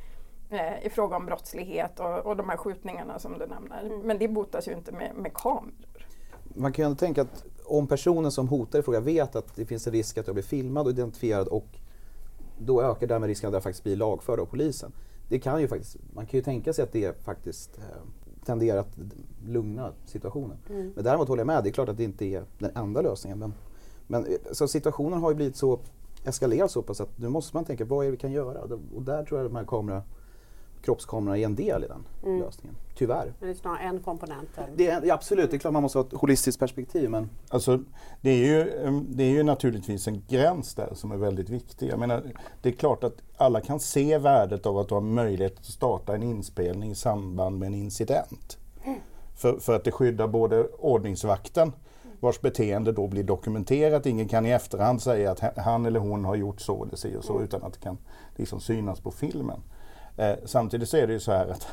eh, 0.51 0.87
i 0.87 0.91
fråga 0.91 1.17
om 1.17 1.27
brottslighet 1.27 2.01
och, 2.01 2.19
och 2.19 2.37
de 2.37 2.49
här 2.49 2.57
skjutningarna 2.57 3.19
som 3.19 3.39
du 3.39 3.47
nämner. 3.47 3.83
Mm. 3.85 3.99
Men 3.99 4.19
det 4.19 4.29
botas 4.29 4.69
ju 4.69 4.73
inte 4.73 4.93
med, 4.93 5.15
med 5.15 5.35
kameror. 5.35 6.07
Man 6.55 6.73
kan 6.73 6.83
ju 6.83 6.87
ändå 6.87 6.99
tänka 6.99 7.23
att 7.23 7.45
om 7.65 7.87
personen 7.87 8.31
som 8.31 8.49
hotar 8.49 8.79
i 8.79 8.83
fråga 8.83 9.01
vet 9.01 9.37
att 9.37 9.57
det 9.57 9.67
finns 9.67 9.87
en 9.87 9.93
risk 9.93 10.19
att 10.19 10.27
jag 10.27 10.35
blir 10.35 10.45
filmad 10.45 10.87
och 10.87 10.93
identifierad 10.93 11.49
och 11.49 11.67
då 12.59 12.83
ökar 12.83 13.07
därmed 13.07 13.27
risken 13.27 13.49
att 13.49 13.55
jag 13.55 13.63
faktiskt 13.63 13.85
blir 13.85 13.97
lagförd 13.97 14.41
av 14.41 14.47
polisen. 14.47 14.93
Det 15.29 15.39
kan 15.39 15.61
ju 15.61 15.69
faktiskt, 15.69 15.97
man 16.13 16.27
kan 16.27 16.39
ju 16.39 16.45
tänka 16.45 16.73
sig 16.73 16.83
att 16.83 16.93
det 16.93 17.25
faktiskt 17.25 17.79
eh, 17.79 17.85
tenderar 18.45 18.79
att 18.79 18.99
lugna 19.47 19.93
situationen. 20.05 20.57
Mm. 20.71 20.93
Men 20.95 21.05
däremot 21.05 21.29
håller 21.29 21.41
jag 21.41 21.47
med, 21.47 21.65
det 21.65 21.71
är 21.71 21.73
klart 21.73 21.89
att 21.89 21.97
det 21.97 22.05
inte 22.05 22.25
är 22.25 22.45
den 22.59 22.71
enda 22.75 23.03
lösningen. 23.03 23.39
Men, 23.39 23.55
men 24.07 24.27
eh, 24.27 24.33
så 24.53 24.69
situationen 24.69 25.21
har 25.21 25.31
ju 25.31 25.37
blivit 25.37 25.57
så 25.57 25.79
eskalerad 26.25 26.71
så 26.71 26.83
pass 26.83 27.01
att 27.01 27.19
nu 27.19 27.29
måste 27.29 27.57
man 27.57 27.65
tänka, 27.65 27.85
vad 27.85 28.01
är 28.01 28.05
det 28.05 28.11
vi 28.11 28.17
kan 28.17 28.33
göra? 28.33 28.61
Och 28.95 29.03
där 29.03 29.25
tror 29.25 29.41
jag 29.41 29.47
att 29.47 29.53
de 29.53 29.57
här 29.57 29.65
kamera, 29.65 30.03
kroppskamerorna 30.85 31.39
är 31.39 31.45
en 31.45 31.55
del 31.55 31.85
i 31.85 31.87
den 31.87 32.05
mm. 32.25 32.41
lösningen. 32.41 32.77
Tyvärr. 32.95 33.33
Men 33.39 33.49
det 33.49 33.55
är 33.55 33.59
snarare 33.59 33.83
en 33.83 34.01
komponent? 34.01 34.49
Det 34.77 34.89
är, 34.89 35.13
absolut, 35.13 35.51
det 35.51 35.57
är 35.57 35.59
klart 35.59 35.73
man 35.73 35.83
måste 35.83 35.99
ha 35.99 36.07
ett 36.07 36.13
holistiskt 36.13 36.61
perspektiv. 36.61 37.11
Men... 37.11 37.31
Alltså, 37.49 37.81
det, 38.21 38.31
är 38.31 38.47
ju, 38.47 38.71
mm, 38.71 39.07
det 39.09 39.25
är 39.25 39.31
ju 39.31 39.43
naturligtvis 39.43 40.09
en 40.09 40.23
gräns 40.29 40.75
där 40.75 40.95
som 40.95 41.13
är 41.13 41.17
väldigt 41.17 41.49
viktig. 41.49 41.91
Jag 41.91 41.99
menar, 41.99 42.23
det 42.63 42.69
är 42.69 42.73
klart 42.73 43.05
att 43.05 43.23
alla 43.37 43.61
kan 43.61 43.81
se 43.81 44.19
värdet 44.19 44.67
av 44.67 44.79
att 44.79 44.91
ha 44.91 45.01
möjlighet 45.01 45.59
att 45.59 45.65
starta 45.65 46.15
en 46.15 46.23
inspelning 46.23 46.91
i 46.91 46.95
samband 46.95 47.59
med 47.59 47.67
en 47.67 47.75
incident. 47.75 48.59
Mm. 48.85 48.99
För, 49.37 49.59
för 49.59 49.77
att 49.77 49.85
det 49.85 49.91
skyddar 49.91 50.29
både 50.29 50.65
ordningsvakten 50.65 51.73
vars 52.21 52.41
beteende 52.41 52.93
då 52.93 53.07
blir 53.07 53.25
dokumenterat. 53.25 54.07
Ingen 54.07 54.29
kan 54.29 54.47
i 54.47 54.51
efterhand 54.51 55.03
säga 55.03 55.31
att 55.31 55.59
han 55.59 55.87
eller 55.87 56.01
hon 56.01 56.25
har 56.25 56.35
gjort 56.35 56.61
så 56.61 56.85
eller 56.85 56.97
så, 56.97 57.19
och 57.19 57.25
så 57.25 57.33
mm. 57.33 57.45
utan 57.45 57.63
att 57.63 57.73
det 57.73 57.81
kan 57.81 57.99
liksom 58.37 58.61
synas 58.61 59.01
på 59.01 59.11
filmen. 59.11 59.61
Eh, 60.17 60.35
samtidigt 60.45 60.89
så 60.89 60.97
är 60.97 61.07
det 61.07 61.13
ju 61.13 61.21
så 61.21 61.33
här 61.33 61.47
att 61.47 61.69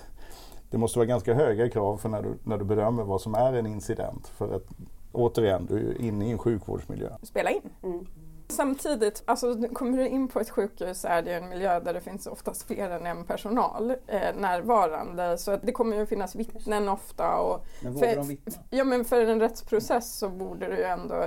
det 0.69 0.77
måste 0.77 0.99
vara 0.99 1.05
ganska 1.05 1.33
höga 1.33 1.69
krav 1.69 1.97
för 1.97 2.09
när 2.09 2.21
du, 2.21 2.37
när 2.43 2.57
du 2.57 2.65
bedömer 2.65 3.03
vad 3.03 3.21
som 3.21 3.35
är 3.35 3.53
en 3.53 3.65
incident. 3.65 4.27
För 4.27 4.55
att 4.55 4.67
återigen, 5.11 5.65
du 5.65 5.89
är 5.89 6.01
inne 6.01 6.27
i 6.27 6.31
en 6.31 6.37
sjukvårdsmiljö. 6.37 7.09
Spela 7.23 7.49
in. 7.49 7.69
Mm. 7.83 8.05
Samtidigt, 8.47 9.23
alltså, 9.25 9.67
kommer 9.73 9.97
du 9.97 10.07
in 10.07 10.27
på 10.27 10.39
ett 10.39 10.49
sjukhus 10.49 11.01
så 11.01 11.07
är 11.07 11.21
det 11.21 11.33
en 11.33 11.49
miljö 11.49 11.79
där 11.79 11.93
det 11.93 12.01
finns 12.01 12.27
oftast 12.27 12.67
fler 12.67 12.89
än 12.89 13.05
en 13.05 13.25
personal 13.25 13.91
eh, 14.07 14.35
närvarande. 14.37 15.37
Så 15.37 15.51
att 15.51 15.61
det 15.61 15.71
kommer 15.71 15.97
ju 15.97 16.05
finnas 16.05 16.35
vittnen 16.35 16.89
ofta. 16.89 17.37
Och 17.37 17.65
men 17.81 17.93
vågar 17.93 18.15
de 18.15 18.27
vittna? 18.27 18.63
Ja 18.69 18.83
men 18.83 19.05
för 19.05 19.25
en 19.25 19.39
rättsprocess 19.39 20.17
så 20.17 20.29
borde 20.29 20.67
det 20.67 20.77
ju 20.77 20.83
ändå 20.83 21.25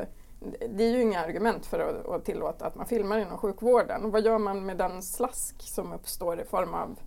det 0.69 0.85
är 0.85 0.91
ju 0.91 1.03
inga 1.03 1.21
argument 1.21 1.67
för 1.67 1.79
att, 1.79 2.09
att 2.09 2.25
tillåta 2.25 2.67
att 2.67 2.75
man 2.75 2.87
filmar 2.87 3.19
inom 3.19 3.39
sjukvården. 3.39 4.05
Och 4.05 4.13
vad 4.13 4.25
gör 4.25 4.39
man 4.39 4.67
med 4.67 4.77
den 4.77 5.03
slask 5.03 5.63
som 5.63 5.93
uppstår 5.93 6.41
i 6.41 6.45
form 6.45 6.75
av 6.75 6.99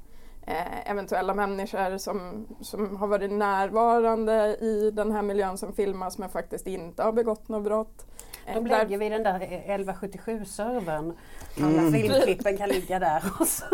eh, 0.47 0.91
eventuella 0.91 1.33
människor 1.33 1.97
som, 1.97 2.47
som 2.61 2.95
har 2.95 3.07
varit 3.07 3.31
närvarande 3.31 4.57
i 4.61 4.91
den 4.91 5.11
här 5.11 5.21
miljön 5.21 5.57
som 5.57 5.73
filmas 5.73 6.17
men 6.17 6.29
faktiskt 6.29 6.67
inte 6.67 7.03
har 7.03 7.11
begått 7.11 7.49
något 7.49 7.63
brott. 7.63 8.05
Då 8.53 8.59
lägger 8.59 8.97
vi 8.97 9.09
den 9.09 9.23
där 9.23 9.39
1177-servern. 9.39 11.13
Alla 11.57 11.79
mm. 11.79 11.93
filmklippen 11.93 12.57
kan 12.57 12.69
ligga 12.69 12.99
där. 12.99 13.23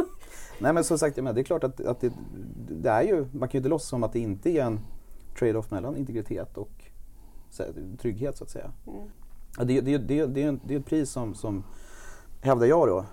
Nej 0.60 0.74
men 0.74 0.84
som 0.84 1.00
sagt, 1.00 1.15
det 1.15 1.22
är 1.22 1.43
klart 1.43 1.63
att, 1.63 1.86
att 1.86 2.00
det, 2.00 2.13
det, 2.70 2.89
är 2.89 3.01
ju, 3.01 3.25
man 3.32 3.50
kan 3.50 3.51
ju 3.51 3.58
inte 3.58 3.70
låtsas 3.70 3.89
som 3.89 4.03
att 4.03 4.13
det 4.13 4.20
inte 4.20 4.50
är 4.50 4.63
en 4.63 4.79
trade-off 5.39 5.72
mellan 5.72 5.98
integritet 5.98 6.58
och 6.58 6.72
trygghet 8.01 8.38
så 8.38 8.43
att 8.43 8.50
säga. 8.50 8.72
Mm. 8.88 9.10
Det, 9.57 9.81
det, 9.81 9.98
det, 9.98 10.25
det, 10.25 10.43
är, 10.43 10.60
det 10.63 10.74
är 10.74 10.79
ett 10.79 10.86
pris 10.86 11.12
som, 11.12 11.36
som 11.36 11.63
hävdar 12.41 12.67
jag 12.67 12.88
då, 12.88 12.98
eh, 12.98 13.05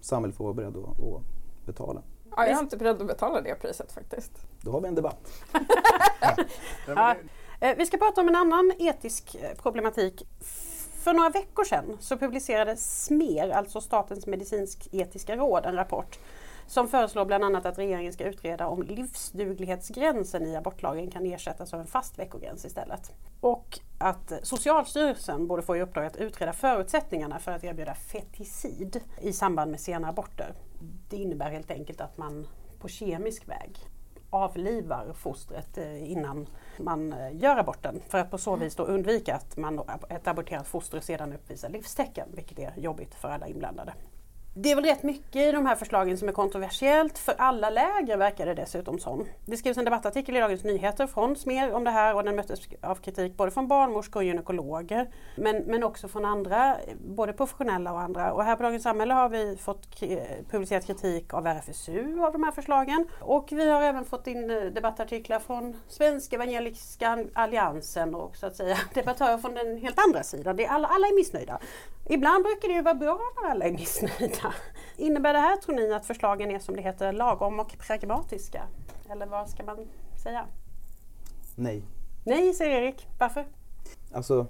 samhället 0.00 0.36
får 0.36 0.44
vara 0.44 0.54
beredd 0.54 0.76
att, 0.76 1.00
att 1.00 1.22
betala. 1.66 2.02
Ja, 2.36 2.46
jag 2.46 2.56
är 2.56 2.60
inte 2.60 2.76
beredd 2.76 3.00
att 3.00 3.06
betala 3.06 3.40
det 3.40 3.54
priset 3.54 3.92
faktiskt. 3.92 4.32
Då 4.60 4.70
har 4.70 4.80
vi 4.80 4.88
en 4.88 4.94
debatt. 4.94 5.32
ja. 6.86 7.16
Eh, 7.60 7.76
vi 7.76 7.86
ska 7.86 7.96
prata 7.96 8.20
om 8.20 8.28
en 8.28 8.36
annan 8.36 8.72
etisk 8.78 9.34
eh, 9.34 9.56
problematik. 9.56 10.26
För 11.02 11.12
några 11.12 11.30
veckor 11.30 11.64
sedan 11.64 11.96
så 12.00 12.16
publicerade 12.16 12.76
SMER, 12.76 13.50
alltså 13.50 13.80
Statens 13.80 14.26
medicinsk-etiska 14.26 15.36
råd, 15.36 15.66
en 15.66 15.74
rapport 15.74 16.18
som 16.66 16.88
föreslår 16.88 17.24
bland 17.24 17.44
annat 17.44 17.66
att 17.66 17.78
regeringen 17.78 18.12
ska 18.12 18.24
utreda 18.24 18.66
om 18.66 18.82
livsduglighetsgränsen 18.82 20.46
i 20.46 20.56
abortlagen 20.56 21.10
kan 21.10 21.26
ersättas 21.26 21.74
av 21.74 21.80
en 21.80 21.86
fast 21.86 22.18
veckogräns 22.18 22.64
istället. 22.64 23.12
Och 23.40 23.78
att 23.98 24.32
Socialstyrelsen 24.42 25.46
borde 25.46 25.62
få 25.62 25.76
i 25.76 25.82
uppdrag 25.82 26.06
att 26.06 26.16
utreda 26.16 26.52
förutsättningarna 26.52 27.38
för 27.38 27.52
att 27.52 27.64
erbjuda 27.64 27.94
feticid 27.94 29.00
i 29.20 29.32
samband 29.32 29.70
med 29.70 29.80
sena 29.80 30.08
aborter. 30.08 30.54
Det 31.08 31.16
innebär 31.16 31.50
helt 31.50 31.70
enkelt 31.70 32.00
att 32.00 32.18
man 32.18 32.46
på 32.78 32.88
kemisk 32.88 33.48
väg 33.48 33.78
avlivar 34.30 35.12
fostret 35.12 35.78
eh, 35.78 36.12
innan 36.12 36.46
man 36.78 37.12
eh, 37.12 37.36
gör 37.36 37.56
aborten 37.56 38.02
för 38.08 38.18
att 38.18 38.30
på 38.30 38.38
så 38.38 38.56
vis 38.56 38.76
då 38.76 38.82
undvika 38.82 39.34
att 39.34 39.56
man, 39.56 39.80
ett 40.08 40.28
aborterat 40.28 40.66
foster 40.66 41.00
sedan 41.00 41.32
uppvisar 41.32 41.68
livstecken, 41.68 42.28
vilket 42.34 42.58
är 42.58 42.72
jobbigt 42.76 43.14
för 43.14 43.28
alla 43.28 43.46
inblandade. 43.46 43.92
Det 44.54 44.70
är 44.70 44.74
väl 44.74 44.84
rätt 44.84 45.02
mycket 45.02 45.48
i 45.48 45.52
de 45.52 45.66
här 45.66 45.76
förslagen 45.76 46.18
som 46.18 46.28
är 46.28 46.32
kontroversiellt 46.32 47.18
för 47.18 47.34
alla 47.38 47.70
läger 47.70 48.16
verkar 48.16 48.46
det 48.46 48.54
dessutom 48.54 48.98
som. 48.98 49.26
Det 49.46 49.56
skrevs 49.56 49.78
en 49.78 49.84
debattartikel 49.84 50.36
i 50.36 50.40
Dagens 50.40 50.64
Nyheter 50.64 51.06
från 51.06 51.36
Smer 51.36 51.72
om 51.72 51.84
det 51.84 51.90
här 51.90 52.14
och 52.14 52.24
den 52.24 52.36
möttes 52.36 52.60
av 52.80 52.94
kritik 52.94 53.36
både 53.36 53.50
från 53.50 53.68
barnmorskor 53.68 54.20
och 54.20 54.24
gynekologer 54.24 55.10
men, 55.36 55.56
men 55.56 55.84
också 55.84 56.08
från 56.08 56.24
andra, 56.24 56.76
både 57.16 57.32
professionella 57.32 57.92
och 57.92 58.00
andra. 58.00 58.32
Och 58.32 58.44
här 58.44 58.56
på 58.56 58.62
Dagens 58.62 58.82
Samhälle 58.82 59.14
har 59.14 59.28
vi 59.28 59.56
fått 59.56 60.00
publicerat 60.50 60.86
kritik 60.86 61.34
av 61.34 61.46
RFSU 61.46 62.20
av 62.20 62.32
de 62.32 62.44
här 62.44 62.52
förslagen 62.52 63.08
och 63.20 63.48
vi 63.50 63.70
har 63.70 63.82
även 63.82 64.04
fått 64.04 64.26
in 64.26 64.50
eh, 64.50 64.62
debattartiklar 64.62 65.38
från 65.38 65.76
Svenska 65.88 66.36
Evangeliska 66.36 67.24
Alliansen 67.32 68.14
och 68.14 68.36
så 68.36 68.46
att 68.46 68.56
säga 68.56 68.78
debattörer 68.94 69.38
från 69.38 69.54
den 69.54 69.78
helt 69.78 69.98
andra 70.06 70.22
sidan. 70.22 70.56
Det 70.56 70.64
är 70.64 70.70
alla, 70.70 70.88
alla 70.88 71.06
är 71.06 71.16
missnöjda. 71.16 71.58
Ibland 72.08 72.44
brukar 72.44 72.68
det 72.68 72.74
ju 72.74 72.82
vara 72.82 72.94
bra 72.94 73.20
när 73.42 73.50
alla 73.50 73.64
är 73.64 73.72
missnöjda. 73.72 74.41
Innebär 74.96 75.32
det 75.32 75.38
här 75.38 75.56
tror 75.56 75.74
ni 75.74 75.92
att 75.92 76.06
förslagen 76.06 76.50
är 76.50 76.58
som 76.58 76.76
det 76.76 76.82
heter 76.82 77.12
lagom 77.12 77.60
och 77.60 77.78
pragmatiska? 77.78 78.62
Eller 79.10 79.26
vad 79.26 79.50
ska 79.50 79.62
man 79.62 79.86
säga? 80.22 80.46
Nej. 81.56 81.82
Nej, 82.24 82.54
säger 82.54 82.82
Erik. 82.82 83.08
Varför? 83.18 83.46
Alltså, 84.12 84.46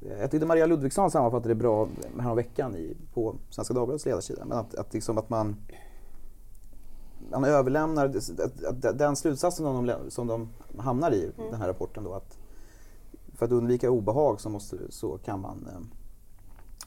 jag 0.00 0.30
tyckte 0.30 0.46
Maria 0.46 0.66
Ludvigsson 0.66 1.10
sammanfattade 1.10 1.48
det 1.48 1.54
bra 1.54 1.88
veckan 2.36 2.76
i, 2.76 2.96
på 3.14 3.36
Svenska 3.50 3.74
Dagbladets 3.74 4.06
ledarsida. 4.06 4.44
Men 4.44 4.58
att, 4.58 4.74
att, 4.74 4.94
liksom 4.94 5.18
att 5.18 5.30
man, 5.30 5.56
man 7.30 7.44
överlämnar 7.44 8.06
att, 8.06 8.64
att 8.64 8.98
den 8.98 9.16
slutsatsen 9.16 9.66
som 9.66 9.86
de, 9.86 10.10
som 10.10 10.26
de 10.26 10.48
hamnar 10.78 11.12
i, 11.12 11.24
mm. 11.24 11.50
den 11.50 11.60
här 11.60 11.68
rapporten 11.68 12.04
då, 12.04 12.14
att 12.14 12.38
för 13.34 13.46
att 13.46 13.52
undvika 13.52 13.90
obehag 13.90 14.40
så, 14.40 14.48
måste, 14.48 14.76
så 14.92 15.18
kan 15.18 15.40
man 15.40 15.66
eh, 15.72 15.99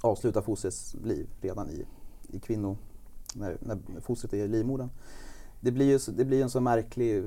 avsluta 0.01 0.41
fostrets 0.41 0.95
liv 1.03 1.27
redan 1.41 1.69
i, 1.69 1.85
i 2.27 2.39
kvinno, 2.39 2.77
när, 3.35 3.57
när 3.59 3.77
fostret 4.01 4.33
är 4.33 4.37
i 4.37 4.47
livmodern. 4.47 4.89
Det 5.59 5.71
blir 5.71 5.85
ju 5.85 5.99
det 6.13 6.25
blir 6.25 6.43
en 6.43 6.49
så 6.49 6.61
märklig... 6.61 7.23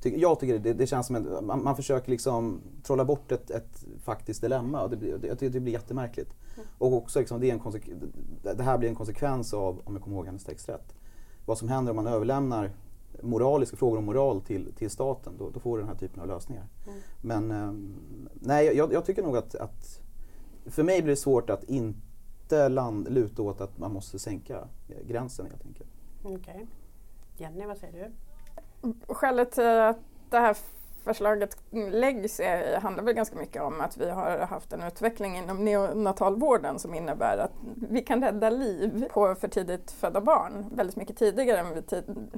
Ty, 0.00 0.16
jag 0.16 0.40
tycker 0.40 0.58
det, 0.58 0.72
det 0.72 0.86
känns 0.86 1.06
som 1.06 1.16
att 1.16 1.44
man, 1.44 1.64
man, 1.64 1.76
försöker 1.76 2.10
liksom 2.10 2.60
trolla 2.82 3.04
bort 3.04 3.32
ett, 3.32 3.50
ett 3.50 3.84
faktiskt 4.02 4.40
dilemma 4.40 4.82
och 4.82 4.90
det 4.90 4.96
blir, 4.96 5.18
det, 5.18 5.48
det 5.48 5.60
blir 5.60 5.72
jättemärkligt. 5.72 6.34
Mm. 6.54 6.66
Och 6.78 6.92
också 6.92 7.18
liksom, 7.18 7.40
det, 7.40 7.50
är 7.50 7.54
en 7.54 8.56
det 8.56 8.62
här 8.62 8.78
blir 8.78 8.88
en 8.88 8.94
konsekvens 8.94 9.54
av, 9.54 9.80
om 9.84 9.94
jag 9.94 10.02
kommer 10.02 10.16
ihåg 10.16 10.26
hennes 10.26 10.44
text 10.44 10.68
rätt, 10.68 10.94
vad 11.46 11.58
som 11.58 11.68
händer 11.68 11.90
om 11.90 11.96
man 11.96 12.06
överlämnar 12.06 12.70
moraliska 13.22 13.76
frågor 13.76 13.98
om 13.98 14.04
moral 14.04 14.40
till, 14.40 14.72
till 14.72 14.90
staten, 14.90 15.32
då, 15.38 15.50
då 15.50 15.60
får 15.60 15.76
du 15.76 15.82
den 15.82 15.88
här 15.88 15.98
typen 15.98 16.20
av 16.20 16.28
lösningar. 16.28 16.66
Mm. 16.86 16.98
Men 17.20 17.50
eh, 17.50 17.72
nej, 18.34 18.76
jag, 18.76 18.92
jag, 18.92 19.04
tycker 19.04 19.22
nog 19.22 19.36
att, 19.36 19.54
att, 19.54 20.00
för 20.66 20.82
mig 20.82 21.02
blir 21.02 21.12
det 21.12 21.16
svårt 21.16 21.50
att 21.50 21.64
inte 21.64 22.68
land, 22.68 23.12
luta 23.12 23.42
åt 23.42 23.60
att 23.60 23.78
man 23.78 23.92
måste 23.92 24.18
sänka 24.18 24.68
gränsen 25.06 25.46
helt 25.46 25.66
enkelt. 25.66 25.90
Okej. 26.22 26.36
Okay. 26.36 26.66
Jenny, 27.36 27.66
vad 27.66 27.78
säger 27.78 28.10
du? 28.82 28.94
Skälet 29.14 29.52
till 29.52 29.66
att 29.66 29.98
det 30.30 30.38
här 30.38 30.56
förslaget 31.04 31.56
läggs 31.90 32.40
är, 32.40 32.80
handlar 32.80 33.04
väl 33.04 33.14
ganska 33.14 33.36
mycket 33.36 33.62
om 33.62 33.80
att 33.80 33.96
vi 33.96 34.10
har 34.10 34.38
haft 34.38 34.72
en 34.72 34.82
utveckling 34.82 35.36
inom 35.36 35.64
neonatalvården 35.64 36.78
som 36.78 36.94
innebär 36.94 37.38
att 37.38 37.52
vi 37.90 38.02
kan 38.02 38.22
rädda 38.22 38.50
liv 38.50 39.08
på 39.12 39.34
för 39.34 39.48
tidigt 39.48 39.90
födda 39.90 40.20
barn 40.20 40.66
väldigt 40.74 40.96
mycket 40.96 41.16
tidigare 41.16 41.58
än 41.58 41.74
vi 41.74 41.82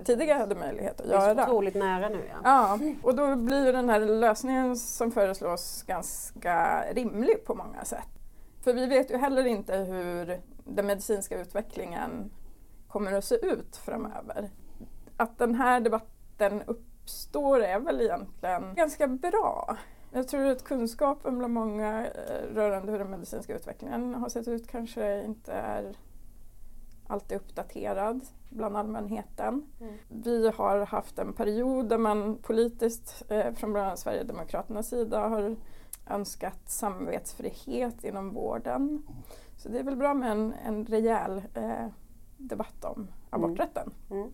tidigare 0.05 0.39
hade 0.39 0.55
möjlighet 0.55 1.01
att 1.01 1.07
göra. 1.07 1.35
Det 1.35 1.43
är 1.43 1.47
så 1.47 1.53
otroligt 1.53 1.75
nära 1.75 2.09
nu 2.09 2.21
ja. 2.31 2.37
Ja, 2.45 2.79
och 3.03 3.15
då 3.15 3.37
blir 3.37 3.73
den 3.73 3.89
här 3.89 4.01
lösningen 4.01 4.77
som 4.77 5.13
föreslås 5.13 5.83
ganska 5.83 6.85
rimlig 6.93 7.45
på 7.45 7.55
många 7.55 7.85
sätt. 7.85 8.14
För 8.65 8.73
vi 8.75 8.87
vet 8.87 9.11
ju 9.11 9.17
heller 9.17 9.45
inte 9.45 9.77
hur 9.77 10.41
den 10.65 10.87
medicinska 10.87 11.41
utvecklingen 11.41 12.31
kommer 12.89 13.13
att 13.13 13.25
se 13.25 13.35
ut 13.35 13.77
framöver. 13.77 14.51
Att 15.17 15.39
den 15.39 15.55
här 15.55 15.81
debatten 15.81 16.63
upp 16.63 16.85
uppstår 17.05 17.61
är 17.61 17.81
väl 17.81 18.01
egentligen 18.01 18.75
ganska 18.75 19.07
bra. 19.07 19.77
Jag 20.13 20.29
tror 20.29 20.47
att 20.47 20.65
kunskapen 20.65 21.39
bland 21.39 21.55
många 21.55 22.07
eh, 22.07 22.55
rörande 22.55 22.93
hur 22.93 22.99
den 22.99 23.11
medicinska 23.11 23.57
utvecklingen 23.57 24.15
har 24.15 24.29
sett 24.29 24.49
ut 24.49 24.69
kanske 24.69 25.25
inte 25.25 25.53
är 25.53 25.97
alltid 27.07 27.37
uppdaterad 27.37 28.21
bland 28.51 28.77
allmänheten. 28.77 29.67
Mm. 29.81 29.95
Vi 30.09 30.51
har 30.51 30.87
haft 30.87 31.19
en 31.19 31.33
period 31.33 31.89
där 31.89 31.99
man 31.99 32.37
politiskt 32.37 33.23
eh, 33.29 33.53
från 33.53 33.73
bland 33.73 33.87
annat 33.87 33.99
Sverigedemokraternas 33.99 34.89
sida 34.89 35.29
har 35.29 35.57
önskat 36.11 36.59
samvetsfrihet 36.67 38.05
inom 38.05 38.35
vården. 38.35 39.03
Så 39.57 39.69
det 39.69 39.79
är 39.79 39.83
väl 39.85 39.97
bra 39.97 40.15
med 40.15 40.31
en, 40.33 40.55
en 40.67 40.87
rejäl 40.87 41.43
eh, 41.55 41.87
debatt 42.37 42.85
om 42.85 43.09
aborträtten. 43.31 43.91
Mm. 44.11 44.29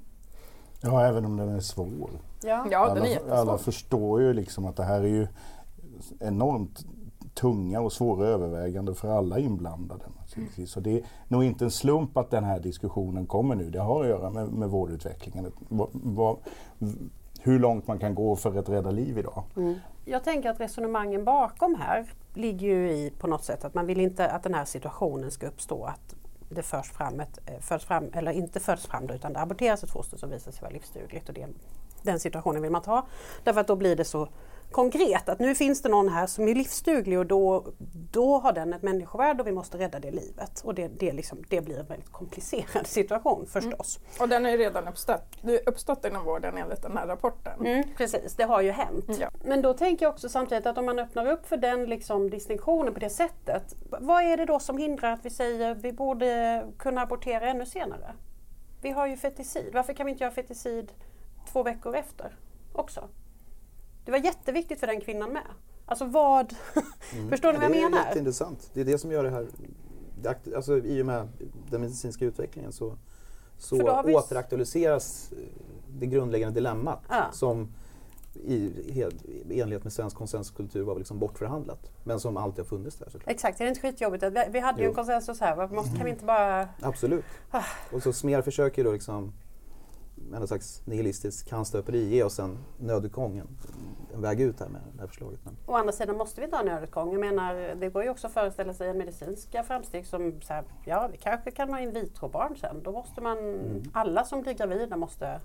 Ja, 0.83 1.07
även 1.07 1.25
om 1.25 1.37
den 1.37 1.49
är 1.49 1.61
svår. 1.61 2.11
Ja. 2.43 2.67
Ja, 2.71 2.87
den 2.89 2.97
är 2.97 3.01
alla, 3.01 3.07
jättesvår. 3.09 3.37
alla 3.37 3.59
förstår 3.59 4.21
ju 4.21 4.33
liksom 4.33 4.67
att 4.67 4.77
det 4.77 4.85
här 4.85 5.01
är 5.01 5.07
ju 5.09 5.27
enormt 6.21 6.85
tunga 7.35 7.81
och 7.81 7.93
svåra 7.93 8.27
överväganden 8.27 8.95
för 8.95 9.09
alla 9.09 9.39
inblandade. 9.39 10.05
naturligtvis. 10.21 10.71
Så 10.71 10.81
det 10.81 10.91
är 10.99 11.05
nog 11.29 11.45
inte 11.45 11.65
en 11.65 11.71
slump 11.71 12.17
att 12.17 12.31
den 12.31 12.45
här 12.45 12.61
diskussionen 12.61 13.27
kommer 13.27 13.55
nu. 13.55 13.71
Det 13.71 13.79
har 13.81 14.01
att 14.03 14.09
göra 14.09 14.31
med, 14.31 14.49
med 14.49 14.69
vårdutvecklingen. 14.71 15.53
Vad- 15.69 15.91
vad- 15.93 16.39
hur 17.43 17.59
långt 17.59 17.87
man 17.87 17.99
kan 17.99 18.15
gå 18.15 18.37
för 18.37 18.59
att 18.59 18.69
rädda 18.69 18.91
liv 18.91 19.19
idag. 19.19 19.43
Mm. 19.57 19.75
Jag 20.05 20.25
tänker 20.25 20.51
att 20.51 20.61
resonemangen 20.61 21.25
bakom 21.25 21.75
här 21.75 22.07
ligger 22.35 22.67
ju 22.67 22.91
i 22.91 23.13
på 23.19 23.27
något 23.27 23.45
sätt 23.45 23.65
att 23.65 23.75
man 23.75 23.87
vill 23.87 24.01
inte 24.01 24.31
att 24.31 24.43
den 24.43 24.55
här 24.55 24.65
situationen 24.65 25.31
ska 25.31 25.47
uppstå 25.47 25.85
att 25.85 26.15
det 26.49 26.63
förs 26.63 26.91
fram 26.91 27.21
ett, 27.21 27.39
eh, 27.47 27.61
förs 27.61 27.85
fram, 27.85 28.11
eller 28.13 28.33
inte 28.33 28.61
förs 28.61 28.87
fram 28.87 29.07
då, 29.07 29.15
utan 29.15 29.33
det 29.33 29.41
aborteras 29.41 29.85
ett 29.85 29.91
foster 29.91 30.17
som 30.17 30.31
visar 30.31 30.53
sig 30.53 30.63
vara 30.63 30.73
livsdugligt. 30.73 31.29
Och 31.29 31.35
det, 31.35 31.47
den 32.03 32.21
situationen 32.21 32.63
vill 32.63 32.71
man 32.71 32.83
ta. 32.83 33.07
Därför 33.45 33.61
att 33.61 33.67
då 33.67 33.77
blir 33.77 33.97
det 33.97 34.05
så 34.05 34.29
konkret 34.71 35.29
att 35.29 35.39
nu 35.39 35.55
finns 35.55 35.83
det 35.83 35.89
någon 35.89 36.09
här 36.09 36.27
som 36.27 36.49
är 36.49 36.55
livsduglig 36.55 37.19
och 37.19 37.27
då, 37.27 37.65
då 38.13 38.39
har 38.39 38.53
den 38.53 38.73
ett 38.73 38.83
människovärde 38.83 39.43
och 39.43 39.47
vi 39.47 39.53
måste 39.53 39.79
rädda 39.79 39.99
det 39.99 40.11
livet. 40.11 40.61
Och 40.65 40.75
det, 40.75 40.89
det, 40.89 41.13
liksom, 41.13 41.45
det 41.49 41.61
blir 41.61 41.79
en 41.79 41.87
väldigt 41.87 42.13
komplicerad 42.13 42.87
situation 42.87 43.47
förstås. 43.47 43.99
Och 44.21 44.29
den 44.29 44.45
har 44.45 44.53
ju 44.53 44.57
redan 44.57 44.89
uppstått, 44.89 45.37
är 45.43 45.69
uppstått 45.69 46.05
inom 46.05 46.25
vården 46.25 46.59
enligt 46.59 46.83
den 46.83 46.97
här 46.97 47.07
rapporten. 47.07 47.67
Mm, 47.67 47.85
precis, 47.97 48.35
det 48.37 48.45
har 48.45 48.61
ju 48.61 48.71
hänt. 48.71 49.19
Ja. 49.21 49.31
Men 49.45 49.63
då 49.63 49.75
tänker 49.75 50.07
jag 50.07 50.13
också 50.13 50.29
samtidigt 50.29 50.67
att 50.67 50.79
om 50.79 50.87
man 50.87 50.99
öppnar 50.99 51.27
upp 51.27 51.47
för 51.47 51.57
den 51.57 51.85
liksom 51.85 52.31
distinktionen 52.31 52.95
på 52.95 53.01
det 53.01 53.11
sättet. 53.11 53.75
Vad 54.01 54.23
är 54.23 54.37
det 54.37 54.45
då 54.45 54.59
som 54.59 54.79
hindrar 54.79 55.13
att 55.13 55.25
vi 55.25 55.31
säger 55.31 55.71
att 55.71 55.79
vi 55.79 55.93
borde 55.93 56.65
kunna 56.79 57.01
abortera 57.01 57.51
ännu 57.51 57.67
senare? 57.67 58.15
Vi 58.83 58.91
har 58.91 59.07
ju 59.07 59.17
feticid. 59.17 59.71
Varför 59.73 59.93
kan 59.93 60.07
vi 60.07 60.13
inte 60.13 60.25
göra 60.25 60.35
feticid 60.35 60.93
två 61.53 61.63
veckor 61.63 61.97
efter 61.97 62.37
också? 62.73 63.09
Det 64.05 64.11
var 64.11 64.19
jätteviktigt 64.19 64.81
för 64.81 64.87
den 64.87 65.01
kvinnan 65.01 65.33
med. 65.33 65.43
Alltså 65.87 66.05
vad... 66.05 66.53
Förstår 67.31 67.53
ni 67.53 67.59
vad 67.59 67.65
jag 67.65 67.73
det 67.73 67.79
är 67.79 67.91
menar? 67.91 68.05
jätteintressant. 68.07 68.71
Det 68.75 68.81
är 68.81 68.85
det 68.85 68.99
som 68.99 69.13
gör 69.13 69.25
det 69.25 69.31
här, 69.31 69.47
alltså 70.57 70.79
i 70.79 71.03
och 71.03 71.07
med 71.07 71.29
den 71.71 71.81
medicinska 71.81 72.25
utvecklingen 72.25 72.73
så, 72.73 72.97
så 73.59 74.03
vi- 74.07 74.15
återaktualiseras 74.15 75.33
eh, 75.33 75.39
det 75.99 76.07
grundläggande 76.07 76.55
dilemmat 76.55 77.03
Ja. 77.09 77.25
som 77.33 77.69
i, 78.35 78.55
i 79.49 79.61
enlighet 79.61 79.85
med 79.85 79.93
svensk 79.93 80.17
konsensuskultur 80.17 80.83
var 80.83 80.99
liksom 80.99 81.19
bortförhandlat. 81.19 81.91
Men 82.05 82.21
som 82.21 82.37
alltid 82.37 82.59
har 82.59 82.69
funnits 82.69 82.97
där 82.97 83.11
såklart. 83.11 83.31
Exakt, 83.31 83.61
är 83.61 83.65
det 83.65 83.69
inte 83.69 83.81
skitjobbigt? 83.81 84.23
Vi, 84.25 84.45
vi 84.51 84.61
hade 84.61 84.79
ju 84.79 84.85
en 84.85 84.91
Jo. 84.91 84.95
konsensus 84.95 85.41
här. 85.41 85.57
Varför 85.57 85.75
måste, 85.75 85.97
kan 85.97 86.05
vi 86.05 86.11
inte 86.11 86.25
bara... 86.25 86.69
Absolut. 86.83 87.25
Ah. 87.51 87.63
Och 87.93 88.03
så 88.03 88.13
Smer 88.13 88.43
försöker 88.43 88.85
då 88.85 88.93
liksom 88.93 89.33
med 90.31 90.41
någon 90.41 90.49
slags 90.49 90.83
nihilistisk 90.87 91.49
kannstöperi 91.49 92.09
ge 92.09 92.23
oss 92.23 92.39
en 92.39 92.59
nödutgång, 92.79 93.39
en, 93.39 93.49
en 94.15 94.21
väg 94.21 94.41
ut 94.41 94.61
här 94.61 94.69
med 94.69 94.81
det 94.93 95.01
här 95.01 95.07
förslaget. 95.07 95.41
Men, 95.45 95.57
Å 95.67 95.75
andra 95.75 95.93
sidan 95.93 96.17
måste 96.17 96.41
vi 96.41 96.45
inte 96.45 96.57
ha 96.57 96.65
nödutgång. 96.65 97.13
Jag 97.13 97.21
menar, 97.21 97.75
det 97.75 97.89
går 97.89 98.03
ju 98.03 98.11
också 98.11 98.27
att 98.27 98.33
föreställa 98.33 98.75
sig 98.75 98.89
en 98.89 98.99
medicinska 98.99 99.63
framsteg 99.63 100.07
som 100.07 100.41
så 100.43 100.53
här, 100.53 100.65
ja, 100.85 101.09
vi 101.13 101.19
kanske 101.19 101.51
kan 101.51 101.71
ha 101.71 101.81
in 101.81 101.93
vitro-barn 101.93 102.57
sen. 102.57 102.83
Då 102.83 102.93
måste 102.93 103.21
man, 103.21 103.39
alla 103.93 104.25
som 104.25 104.43
blir 104.43 104.53
gravida 104.53 104.97
måste 104.97 105.41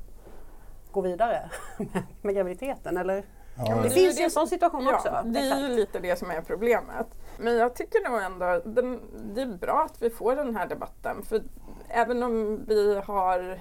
gå 0.92 1.02
vidare 1.02 1.50
med, 1.78 2.04
med 2.22 2.36
graviditeten. 2.36 2.98
Eller? 2.98 3.26
Ja, 3.58 3.64
det 3.64 3.70
men 3.70 3.82
det 3.82 3.88
är 3.88 3.90
finns 3.90 4.20
ju 4.20 4.24
en 4.24 4.32
sån 4.32 4.48
situation 4.48 4.88
också. 4.88 5.08
Ja, 5.08 5.24
det 5.26 5.40
är 5.40 5.60
ju 5.60 5.76
lite 5.76 6.00
det 6.00 6.20
som 6.20 6.32
är 6.32 6.42
problemet. 6.42 7.08
Men 7.40 7.56
jag 7.56 7.76
tycker 7.76 8.10
nog 8.10 8.22
ändå 8.22 8.62
den, 8.66 9.02
det 9.36 9.42
är 9.42 9.58
bra 9.58 9.88
att 9.92 10.02
vi 10.02 10.10
får 10.10 10.36
den 10.36 10.56
här 10.56 10.68
debatten. 10.68 11.24
För 11.24 11.44
även 11.90 12.24
om 12.24 12.66
vi 12.68 13.02
har, 13.06 13.60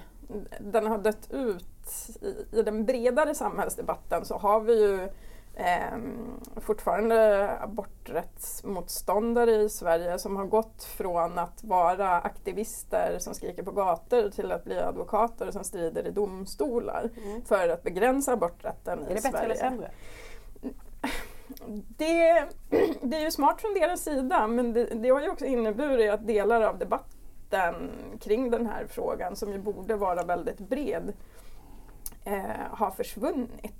den 0.59 0.87
har 0.87 0.97
dött 0.97 1.27
ut 1.31 1.65
i, 2.21 2.45
i 2.59 2.61
den 2.61 2.85
bredare 2.85 3.35
samhällsdebatten 3.35 4.25
så 4.25 4.37
har 4.37 4.59
vi 4.59 4.81
ju 4.81 5.03
eh, 5.55 5.97
fortfarande 6.55 7.49
aborträttsmotståndare 7.59 9.51
i 9.51 9.69
Sverige 9.69 10.19
som 10.19 10.35
har 10.35 10.45
gått 10.45 10.83
från 10.83 11.39
att 11.39 11.63
vara 11.63 12.21
aktivister 12.21 13.19
som 13.19 13.33
skriker 13.33 13.63
på 13.63 13.71
gator 13.71 14.29
till 14.29 14.51
att 14.51 14.63
bli 14.63 14.79
advokater 14.79 15.51
som 15.51 15.63
strider 15.63 16.07
i 16.07 16.11
domstolar 16.11 17.09
för 17.45 17.69
att 17.69 17.83
begränsa 17.83 18.33
aborträtten 18.33 18.99
Mm. 18.99 19.11
Är 19.11 19.11
i 19.11 19.15
det 19.15 19.21
bättre 19.21 19.31
Sverige. 19.31 19.45
eller 19.45 19.55
sämre? 19.55 19.91
Det, 21.97 22.45
det 23.01 23.17
är 23.17 23.21
ju 23.21 23.31
smart 23.31 23.61
från 23.61 23.73
deras 23.73 24.03
sida 24.03 24.47
men 24.47 24.73
det, 24.73 24.85
det 24.85 25.09
har 25.09 25.21
ju 25.21 25.29
också 25.29 25.45
inneburit 25.45 26.11
att 26.11 26.27
delar 26.27 26.61
av 26.61 26.77
debatten 26.77 27.14
kring 28.21 28.51
den 28.51 28.65
här 28.65 28.85
frågan 28.89 29.35
som 29.35 29.51
ju 29.51 29.59
borde 29.59 29.95
vara 29.95 30.23
väldigt 30.23 30.59
bred 30.59 31.13
eh, 32.25 32.41
har 32.71 32.91
försvunnit 32.91 33.73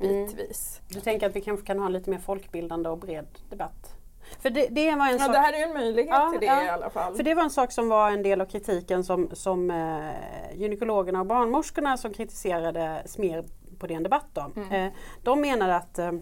Mm. 0.00 0.26
bitvis. 0.26 0.80
Du 0.88 1.00
tänker 1.00 1.26
att 1.26 1.36
vi 1.36 1.40
kanske 1.40 1.66
kan 1.66 1.78
ha 1.78 1.86
en 1.86 1.92
lite 1.92 2.10
mer 2.10 2.18
folkbildande 2.18 2.88
och 2.88 2.98
bred 2.98 3.26
debatt? 3.50 3.94
För 4.40 4.50
det, 4.50 4.66
det 4.70 4.94
var 4.96 5.06
en 5.06 5.12
Ja, 5.12 5.18
sak... 5.18 5.32
det 5.32 5.38
här 5.38 5.52
är 5.52 5.66
en 5.68 5.72
möjlighet 5.74 6.10
Ja, 6.10 6.30
till 6.30 6.40
det 6.40 6.46
ja. 6.46 6.64
i 6.64 6.68
alla 6.68 6.90
fall. 6.90 7.14
För 7.14 7.22
det 7.22 7.34
var 7.34 7.42
en 7.42 7.50
sak 7.50 7.72
som 7.72 7.88
var 7.88 8.10
en 8.10 8.22
del 8.22 8.40
av 8.40 8.46
kritiken 8.46 9.04
som, 9.04 9.30
som 9.32 9.70
eh, 9.70 10.56
gynekologerna 10.60 11.20
och 11.20 11.26
barnmorskorna 11.26 11.96
som 11.96 12.12
kritiserade 12.12 13.02
SMER 13.06 13.44
på 13.78 13.86
DN 13.86 14.02
Debatt. 14.02 14.26
Då. 14.32 14.52
Eh, 14.76 14.88
de 15.22 15.40
menade 15.40 15.76
att 15.76 15.98
eh, 15.98 16.12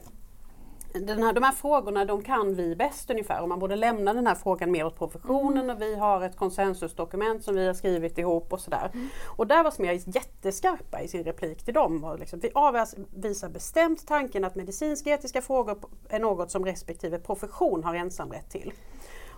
den 0.95 1.23
här, 1.23 1.33
de 1.33 1.43
här 1.43 1.53
frågorna 1.53 2.05
de 2.05 2.23
kan 2.23 2.55
vi 2.55 2.77
bäst 2.77 3.11
ungefär 3.11 3.43
och 3.43 3.49
man 3.49 3.59
borde 3.59 3.77
lämna 3.77 4.15
den 4.15 4.27
här 4.27 4.35
frågan 4.35 4.71
mer 4.71 4.87
åt 4.87 4.99
professionen 4.99 5.71
och 5.71 5.83
vi 5.83 5.95
har 5.95 6.23
ett 6.23 6.37
konsensusdokument 6.37 7.45
som 7.45 7.55
vi 7.55 7.67
har 7.67 7.75
skrivit 7.75 8.19
ihop 8.19 8.53
och 8.53 8.61
sådär. 8.61 8.91
Och 9.25 9.47
där 9.47 9.65
var 9.65 9.71
Smer 9.71 10.17
jätteskarpa 10.17 11.01
i 11.01 11.09
sin 11.09 11.25
replik 11.25 11.65
till 11.65 11.75
dem. 11.75 12.05
Och 12.05 12.19
liksom, 12.19 12.41
vi 12.41 12.51
avvisar 12.55 13.49
bestämt 13.49 14.07
tanken 14.07 14.45
att 14.45 14.55
medicinsk-etiska 14.55 15.43
frågor 15.43 15.79
är 16.09 16.21
något 16.21 16.51
som 16.51 16.65
respektive 16.65 17.19
profession 17.19 17.85
har 17.85 17.95
ensamrätt 17.95 18.51
till. 18.51 18.73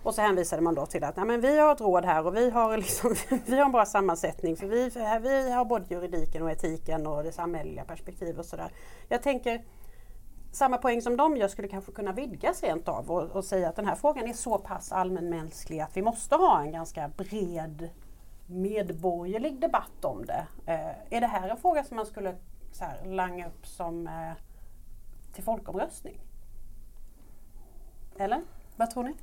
Och 0.03 0.15
så 0.15 0.21
hänvisade 0.21 0.61
man 0.61 0.75
då 0.75 0.85
till 0.85 1.03
att 1.03 1.15
nej, 1.15 1.25
men 1.25 1.41
vi 1.41 1.59
har 1.59 1.71
ett 1.71 1.81
råd 1.81 2.05
här 2.05 2.25
och 2.27 2.35
vi 2.35 2.49
har, 2.49 2.77
liksom, 2.85 3.15
vi 3.45 3.57
har 3.57 3.65
en 3.65 3.71
bra 3.71 3.85
sammansättning 3.85 4.55
för 4.55 4.67
vi, 4.67 4.89
vi 5.21 5.51
har 5.51 5.65
både 5.65 5.85
juridiken 5.89 6.43
och 6.43 6.51
etiken 6.51 7.07
och 7.07 7.23
det 7.23 7.31
samhälleliga 7.31 7.83
perspektivet 7.83 8.39
och 8.39 8.45
sådär. 8.45 8.69
Jag 9.09 9.23
tänker 9.23 9.61
samma 10.55 10.77
poäng 10.77 11.01
som 11.01 11.17
de 11.17 11.37
gör 11.37 11.47
skulle 11.47 11.67
kanske 11.67 11.91
kunna 11.91 12.11
vidgas 12.11 12.63
rent 12.63 12.87
av 12.87 13.11
och, 13.11 13.23
och 13.23 13.45
säga 13.45 13.69
att 13.69 13.75
den 13.75 13.85
här 13.85 13.95
frågan 13.95 14.27
är 14.27 14.33
så 14.33 14.57
pass 14.57 14.91
allmänmänsklig 14.91 15.79
att 15.79 15.97
vi 15.97 16.01
måste 16.01 16.35
ha 16.35 16.61
en 16.61 16.71
ganska 16.71 17.07
bred 17.07 17.89
medborgerlig 18.47 19.59
debatt 19.59 20.05
om 20.05 20.25
det. 20.25 20.47
Eh, 20.65 21.15
är 21.17 21.21
det 21.21 21.27
här 21.27 21.49
en 21.49 21.57
fråga 21.57 21.83
som 21.83 21.97
man 21.97 22.05
skulle 22.05 22.35
så 22.71 22.83
här, 22.83 23.05
langa 23.05 23.47
upp 23.47 23.67
som 23.67 24.07
eh, 24.07 24.31
till 25.33 25.43
folkomröstning? 25.43 26.19
Eller? 28.17 28.41
Vad 28.75 28.91
tror 28.91 29.03
ni? 29.03 29.13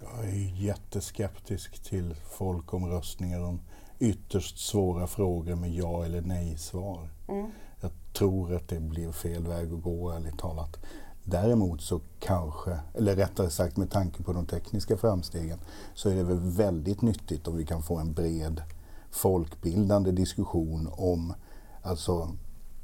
Jag 0.00 0.24
är 0.24 0.62
jätteskeptisk 0.62 1.82
till 1.82 2.14
folkomröstningar 2.14 3.44
om 3.44 3.60
ytterst 3.98 4.58
svåra 4.58 5.06
frågor 5.06 5.54
med 5.54 5.70
ja 5.70 6.04
eller 6.04 6.20
nej-svar. 6.20 7.08
Mm. 7.28 7.50
Jag 7.80 7.90
tror 8.12 8.54
att 8.54 8.68
det 8.68 8.80
blir 8.80 9.12
fel 9.12 9.46
väg 9.46 9.72
att 9.72 9.82
gå, 9.82 10.10
ärligt 10.10 10.38
talat. 10.38 10.76
Däremot 11.24 11.80
så 11.80 12.00
kanske, 12.18 12.78
eller 12.94 13.16
rättare 13.16 13.50
sagt 13.50 13.76
med 13.76 13.90
tanke 13.90 14.22
på 14.22 14.32
de 14.32 14.46
tekniska 14.46 14.96
framstegen, 14.96 15.58
så 15.94 16.08
är 16.08 16.14
det 16.14 16.22
väl 16.22 16.40
väldigt 16.40 17.02
nyttigt 17.02 17.48
om 17.48 17.56
vi 17.56 17.66
kan 17.66 17.82
få 17.82 17.96
en 17.96 18.12
bred 18.12 18.62
folkbildande 19.10 20.10
diskussion 20.10 20.88
om 20.92 21.34
alltså, 21.82 22.28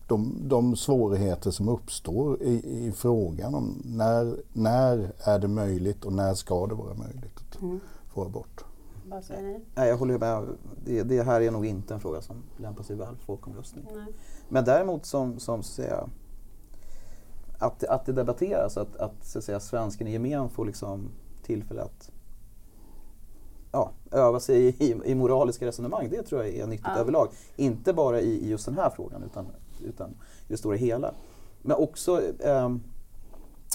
de, 0.09 0.49
de 0.49 0.77
svårigheter 0.77 1.51
som 1.51 1.69
uppstår 1.69 2.43
i, 2.43 2.87
i 2.87 2.93
frågan 2.93 3.55
om 3.55 3.83
när, 3.85 4.37
när 4.53 5.13
är 5.19 5.39
det 5.39 5.49
möjligt 5.49 6.05
och 6.05 6.13
när 6.13 6.35
ska 6.35 6.67
det 6.67 6.75
vara 6.75 6.95
möjligt 6.95 7.39
att 7.51 7.63
Mm. 7.63 7.81
få 8.15 8.25
abort. 8.25 8.65
Vad 9.09 9.25
säger 9.25 9.43
ni? 9.43 9.61
nej, 9.75 9.89
jag 9.89 9.97
håller 9.97 10.19
med. 10.19 10.49
Det, 10.85 11.03
det 11.03 11.23
här 11.23 11.41
är 11.41 11.51
nog 11.51 11.67
inte 11.67 11.95
en 11.95 12.01
fråga 12.01 12.23
som 12.23 12.37
lämpar 12.57 12.83
sig 12.83 12.97
väl 12.97 13.17
för 13.17 13.25
folkomröstning. 13.25 13.85
Nej. 13.95 14.07
Men 14.49 14.65
däremot 14.65 15.07
som, 15.07 15.39
som 15.39 15.63
så 15.63 15.71
att, 15.71 15.89
säga, 15.89 16.09
att, 17.59 17.85
att 17.85 18.07
det 18.07 18.13
debatteras, 18.13 18.77
att, 18.77 18.97
att, 18.97 19.25
så 19.25 19.39
att 19.39 19.45
säga, 19.45 19.61
svensken 19.61 20.07
i 20.07 20.13
gemen 20.13 20.49
får 20.49 20.67
liksom 20.67 21.11
tillfälle 21.43 21.83
att 21.83 22.11
ja, 23.73 23.91
öva 24.11 24.41
sig 24.41 24.63
i, 24.67 24.69
i, 24.69 25.01
i 25.05 25.15
moraliska 25.15 25.67
resonemang. 25.67 26.09
Det 26.11 26.23
tror 26.23 26.45
jag 26.45 26.55
är 26.55 26.67
nyttigt 26.67 26.87
Ja. 26.95 27.01
överlag. 27.01 27.29
Inte 27.57 27.93
bara 27.93 28.21
i, 28.21 28.31
i 28.31 28.51
just 28.51 28.65
den 28.67 28.75
här 28.75 28.91
frågan 28.91 29.23
utan, 29.23 29.47
utan 29.85 30.11
i 30.11 30.15
det 30.49 30.57
stora 30.57 30.77
hela. 30.77 31.15
Men 31.63 31.77
också, 31.77 32.23
ehm, 32.45 32.81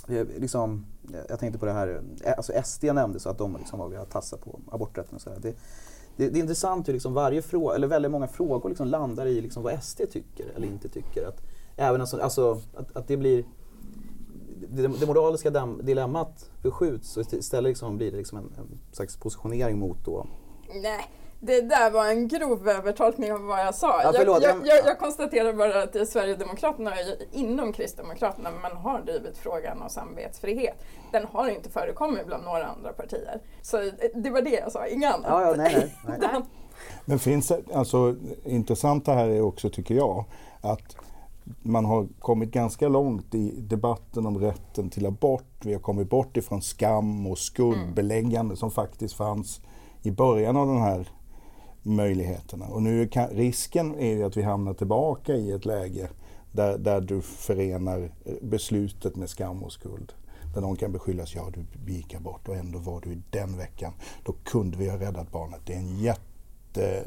eh, 0.07 0.25
liksom, 0.37 0.85
jag 1.29 1.39
tänkte 1.39 1.59
på 1.59 1.65
det 1.65 1.71
här, 1.71 2.01
eh, 2.23 2.33
alltså 2.37 2.53
SD 2.63 2.83
nämndes 2.83 3.27
att 3.27 3.37
de 3.37 3.57
liksom 3.57 3.79
var 3.79 3.87
vilja 3.87 4.05
tassa 4.05 4.37
på 4.37 4.59
aborträtten 4.71 5.15
och 5.15 5.21
så 5.21 5.29
här. 5.29 5.53
Det, 6.17 6.29
det, 6.29 6.39
är 6.39 6.41
intressant 6.41 6.87
hur 6.87 6.93
liksom 6.93 7.13
varje 7.13 7.41
fråga, 7.41 7.75
eller 7.75 7.87
väldigt 7.87 8.11
många 8.11 8.27
frågor 8.27 8.69
liksom 8.69 8.87
landar 8.87 9.25
i 9.25 9.41
liksom 9.41 9.63
vad 9.63 9.83
SD 9.83 10.01
tycker 10.11 10.45
eller 10.55 10.67
inte 10.67 10.89
tycker. 10.89 11.27
Att, 11.27 11.41
även 11.75 12.01
alltså, 12.01 12.17
alltså 12.17 12.61
att, 12.75 12.95
att 12.95 13.07
det 13.07 13.17
blir 13.17 13.45
det, 14.69 14.87
det 14.87 15.05
moraliska 15.07 15.49
dilemmat 15.81 16.49
förskjuts 16.61 17.17
och 17.17 17.33
istället 17.33 17.69
liksom 17.69 17.97
blir 17.97 18.11
det 18.11 18.17
liksom 18.17 18.37
en, 18.37 18.43
en 18.57 18.79
slags 18.91 19.17
positionering 19.17 19.79
mot 19.79 20.05
då 20.05 20.27
Nej, 20.81 21.09
det 21.43 21.61
där 21.61 21.91
var 21.91 22.07
en 22.07 22.27
grov 22.27 22.69
övertolkning 22.69 23.33
av 23.33 23.41
vad 23.41 23.59
jag 23.59 23.75
sa. 23.75 24.01
Ja, 24.03 24.13
förlåt, 24.15 24.43
jag, 24.43 24.67
jag, 24.67 24.85
jag, 24.85 24.99
konstaterar 24.99 25.53
bara 25.53 25.83
att 25.83 25.95
i 25.95 26.05
Sverigedemokraterna, 26.05 26.91
inom 27.31 27.73
Kristdemokraterna, 27.73 28.49
man 28.61 28.77
har 28.77 29.01
drivit 29.01 29.37
frågan 29.37 29.81
om 29.81 29.89
samvetsfrihet. 29.89 30.83
Den 31.11 31.25
har 31.25 31.49
inte 31.49 31.69
förekommit 31.69 32.25
bland 32.25 32.43
några 32.43 32.65
andra 32.65 32.93
partier. 32.93 33.41
Så 33.61 33.91
det 34.15 34.29
var 34.29 34.41
det 34.41 34.49
jag 34.49 34.71
sa, 34.71 34.87
inget 34.87 35.13
annat. 35.13 35.27
Ja, 35.29 35.41
ja, 35.41 35.53
nej, 35.57 35.95
nej, 36.07 36.17
nej. 36.33 36.41
Men 37.05 37.19
finns 37.19 37.51
alltså 37.73 38.15
intressanta 38.43 39.13
här 39.13 39.29
är 39.29 39.41
också, 39.41 39.69
tycker 39.69 39.95
jag, 39.95 40.25
att 40.61 40.95
man 41.61 41.85
har 41.85 42.07
kommit 42.19 42.51
ganska 42.51 42.87
långt 42.87 43.35
i 43.35 43.61
debatten 43.61 44.25
om 44.25 44.39
rätten 44.39 44.89
till 44.89 45.05
abort. 45.05 45.65
Vi 45.65 45.73
har 45.73 45.79
kommit 45.79 46.09
bort 46.09 46.37
ifrån 46.37 46.61
skam 46.61 47.27
och 47.27 47.37
skuldbeläggande 47.37 48.39
mm. 48.39 48.55
som 48.55 48.71
faktiskt 48.71 49.13
fanns 49.15 49.61
i 50.01 50.11
början 50.11 50.57
av 50.57 50.67
de 50.67 50.81
här 50.81 51.09
möjligheterna. 51.83 52.65
Och 52.65 52.83
nu 52.83 53.07
kan, 53.07 53.29
risken 53.29 53.95
är 53.95 54.15
ju 54.15 54.23
att 54.23 54.37
vi 54.37 54.41
hamnar 54.41 54.73
tillbaka 54.73 55.35
i 55.35 55.51
ett 55.51 55.65
läge 55.65 56.09
där, 56.51 56.77
där 56.77 57.01
du 57.01 57.21
förenar 57.21 58.11
eh, 58.25 58.33
beslutet 58.41 59.15
med 59.15 59.29
skam 59.29 59.63
och 59.63 59.71
skuld. 59.71 60.13
Där 60.53 60.61
någon 60.61 60.75
kan 60.75 60.91
beskyllas, 60.91 61.35
ja 61.35 61.49
du 61.53 61.93
gick 61.93 62.13
abort 62.13 62.47
och 62.47 62.55
ändå 62.55 62.79
var 62.79 63.01
du 63.01 63.11
i 63.11 63.21
den 63.29 63.57
veckan. 63.57 63.93
Då 64.25 64.33
kunde 64.43 64.77
vi 64.77 64.89
ha 64.89 64.99
räddat 64.99 65.31
barnet. 65.31 65.59
Det 65.65 65.73
är 65.73 65.77
en 65.77 65.97
jätte 65.97 67.03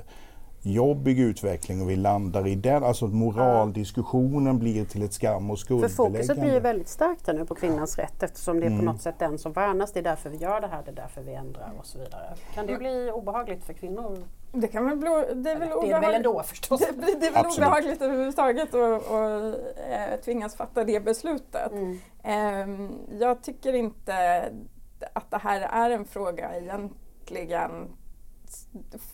jobbig 0.66 1.20
utveckling 1.20 1.83
och 1.83 1.90
vi 1.90 1.96
landar 1.96 2.46
i 2.46 2.55
den, 2.55 2.85
alltså 2.85 3.07
moraldiskussionen 3.07 4.59
blir 4.59 4.85
till 4.85 5.03
ett 5.03 5.12
skam 5.12 5.50
och 5.50 5.59
skuldbeläggande. 5.59 5.96
För 5.96 6.05
fokuset 6.05 6.40
blir 6.40 6.61
väldigt 6.61 6.88
starkt 6.88 7.27
här 7.27 7.35
nu 7.35 7.44
på 7.44 7.55
kvinnans 7.55 7.98
rätt 7.98 8.22
eftersom 8.22 8.61
det 8.61 8.66
är 8.66 8.70
på 8.70 8.74
mm. 8.74 8.85
något 8.85 9.03
sätt 9.03 9.18
den 9.18 9.38
som 9.38 9.53
värnas. 9.53 9.92
Det 9.92 9.98
är 9.98 10.05
därför 10.05 10.31
vi 10.31 10.37
gör 10.37 10.61
det 10.61 10.66
här, 10.66 10.83
det 10.85 10.90
är 10.90 10.94
därför 10.94 11.22
vi 11.22 11.35
ändrar 11.35 11.72
och 11.79 11.87
så 11.87 11.98
vidare. 11.98 12.35
Kan 12.55 12.66
det 12.66 12.77
bli 12.77 13.11
obehagligt 13.11 13.64
för 13.64 13.72
kvinnor? 13.72 14.18
Det 14.53 14.68
kan 14.68 14.88
väl 14.88 14.96
bli, 14.96 15.11
det 15.35 15.50
är 15.50 15.59
väl, 15.59 15.68
det 15.83 15.90
är 15.90 16.00
väl 16.00 16.14
ändå 16.14 16.42
förstås. 16.42 16.81
Det, 16.81 17.20
det 17.20 17.27
är 17.27 17.33
väl 17.33 17.46
Absolut. 17.46 17.59
obehagligt 17.59 18.03
överhuvudtaget 18.03 18.74
att 18.74 19.11
och, 19.11 19.31
äh, 19.90 20.20
tvingas 20.24 20.57
fatta 20.57 20.85
det 20.85 21.05
beslutet. 21.05 21.72
Mm. 21.72 21.98
Ähm, 22.22 22.92
jag 23.20 23.42
tycker 23.42 23.72
inte 23.72 24.44
att 25.12 25.31
det 25.31 25.38
här 25.38 25.61
är 25.61 25.90
en 25.90 26.05
fråga 26.05 26.57
egentligen 26.57 27.88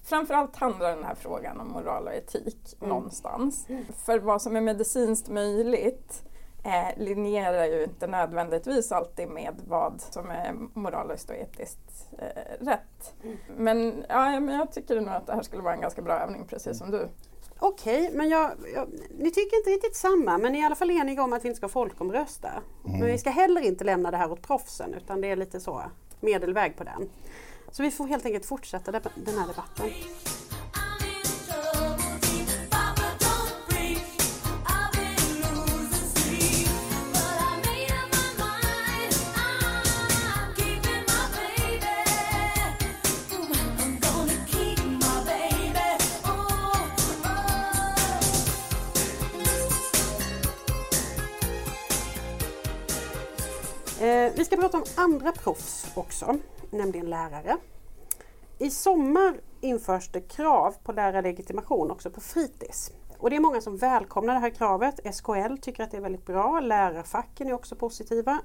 framförallt 0.05 0.57
handlar 0.57 0.96
den 0.96 1.05
här 1.05 1.14
frågan 1.14 1.61
om 1.61 1.68
moral 1.68 2.07
och 2.07 2.14
etik 2.14 2.76
mm. 2.81 2.88
någonstans. 2.88 3.66
Mm. 3.68 3.85
För 3.96 4.18
vad 4.18 4.42
som 4.42 4.57
är 4.57 4.61
medicinskt 4.61 5.29
möjligt 5.29 6.22
eh, 6.64 7.03
linjerar 7.03 7.64
ju 7.64 7.85
inte 7.85 8.07
nödvändigtvis 8.07 8.92
alltid 8.92 9.29
med 9.29 9.55
vad 9.66 10.00
som 10.00 10.31
är 10.31 10.55
moraliskt 10.74 11.31
och 11.31 11.37
etiskt 11.37 12.09
eh, 12.18 12.64
rätt. 12.64 13.14
Mm. 13.24 13.37
Men, 13.57 14.05
ja, 14.09 14.40
men 14.40 14.55
jag 14.55 14.72
tycker 14.72 15.00
nog 15.00 15.14
att 15.14 15.26
det 15.26 15.33
här 15.33 15.42
skulle 15.42 15.62
vara 15.62 15.74
en 15.74 15.81
ganska 15.81 16.03
bra 16.03 16.14
övning, 16.14 16.46
precis 16.46 16.79
som 16.79 16.90
du. 16.90 17.09
Okej, 17.62 18.05
okay, 18.05 18.16
men 18.16 18.29
jag, 18.29 18.50
jag, 18.74 18.88
ni 19.18 19.31
tycker 19.31 19.57
inte 19.57 19.70
riktigt 19.70 19.96
samma 19.96 20.38
men 20.38 20.53
ni 20.53 20.59
är 20.59 20.62
i 20.62 20.66
alla 20.66 20.74
fall 20.74 20.90
eniga 20.90 21.22
om 21.22 21.33
att 21.33 21.44
vi 21.44 21.48
inte 21.48 21.57
ska 21.57 21.68
folkomrösta. 21.68 22.48
Mm. 22.48 23.00
Men 23.00 23.09
vi 23.09 23.18
ska 23.18 23.31
heller 23.31 23.61
inte 23.61 23.85
lämna 23.85 24.11
det 24.11 24.16
här 24.16 24.33
åt 24.33 24.42
proffsen 24.42 24.94
utan 24.94 25.20
det 25.20 25.31
är 25.31 25.37
lite 25.37 25.61
så 25.61 25.83
medelväg 26.20 26.76
på 26.76 26.85
den. 26.85 27.09
Så 27.72 27.83
vi 27.83 27.90
får 27.90 28.06
helt 28.06 28.26
enkelt 28.26 28.46
fortsätta 28.46 28.92
den 28.92 29.38
här 29.38 29.46
debatten. 29.46 29.90
Prata 54.70 55.00
om 55.00 55.04
andra 55.04 55.33
proffs 55.33 55.87
också 55.94 56.38
nämligen 56.70 57.11
lärare. 57.11 57.56
I 58.59 58.70
sommar 58.70 59.40
införs 59.61 60.09
det 60.09 60.20
krav 60.20 60.74
på 60.83 60.92
lärarlegitimation 60.92 61.90
också 61.90 62.11
på 62.11 62.20
fritids. 62.20 62.92
Och 63.18 63.30
det 63.30 63.37
är 63.37 63.40
många 63.40 63.61
som 63.61 63.76
välkomnar 63.76 64.35
det 64.35 64.40
här 64.40 64.50
kravet. 64.50 65.14
SKL 65.14 65.56
tycker 65.61 65.85
att 65.85 65.90
det 65.90 65.96
är 65.96 66.00
väldigt 66.00 66.26
bra. 66.26 66.61
Lärarfacken 66.61 67.48
är 67.48 67.52
också 67.52 67.76
positiva. 67.76 68.40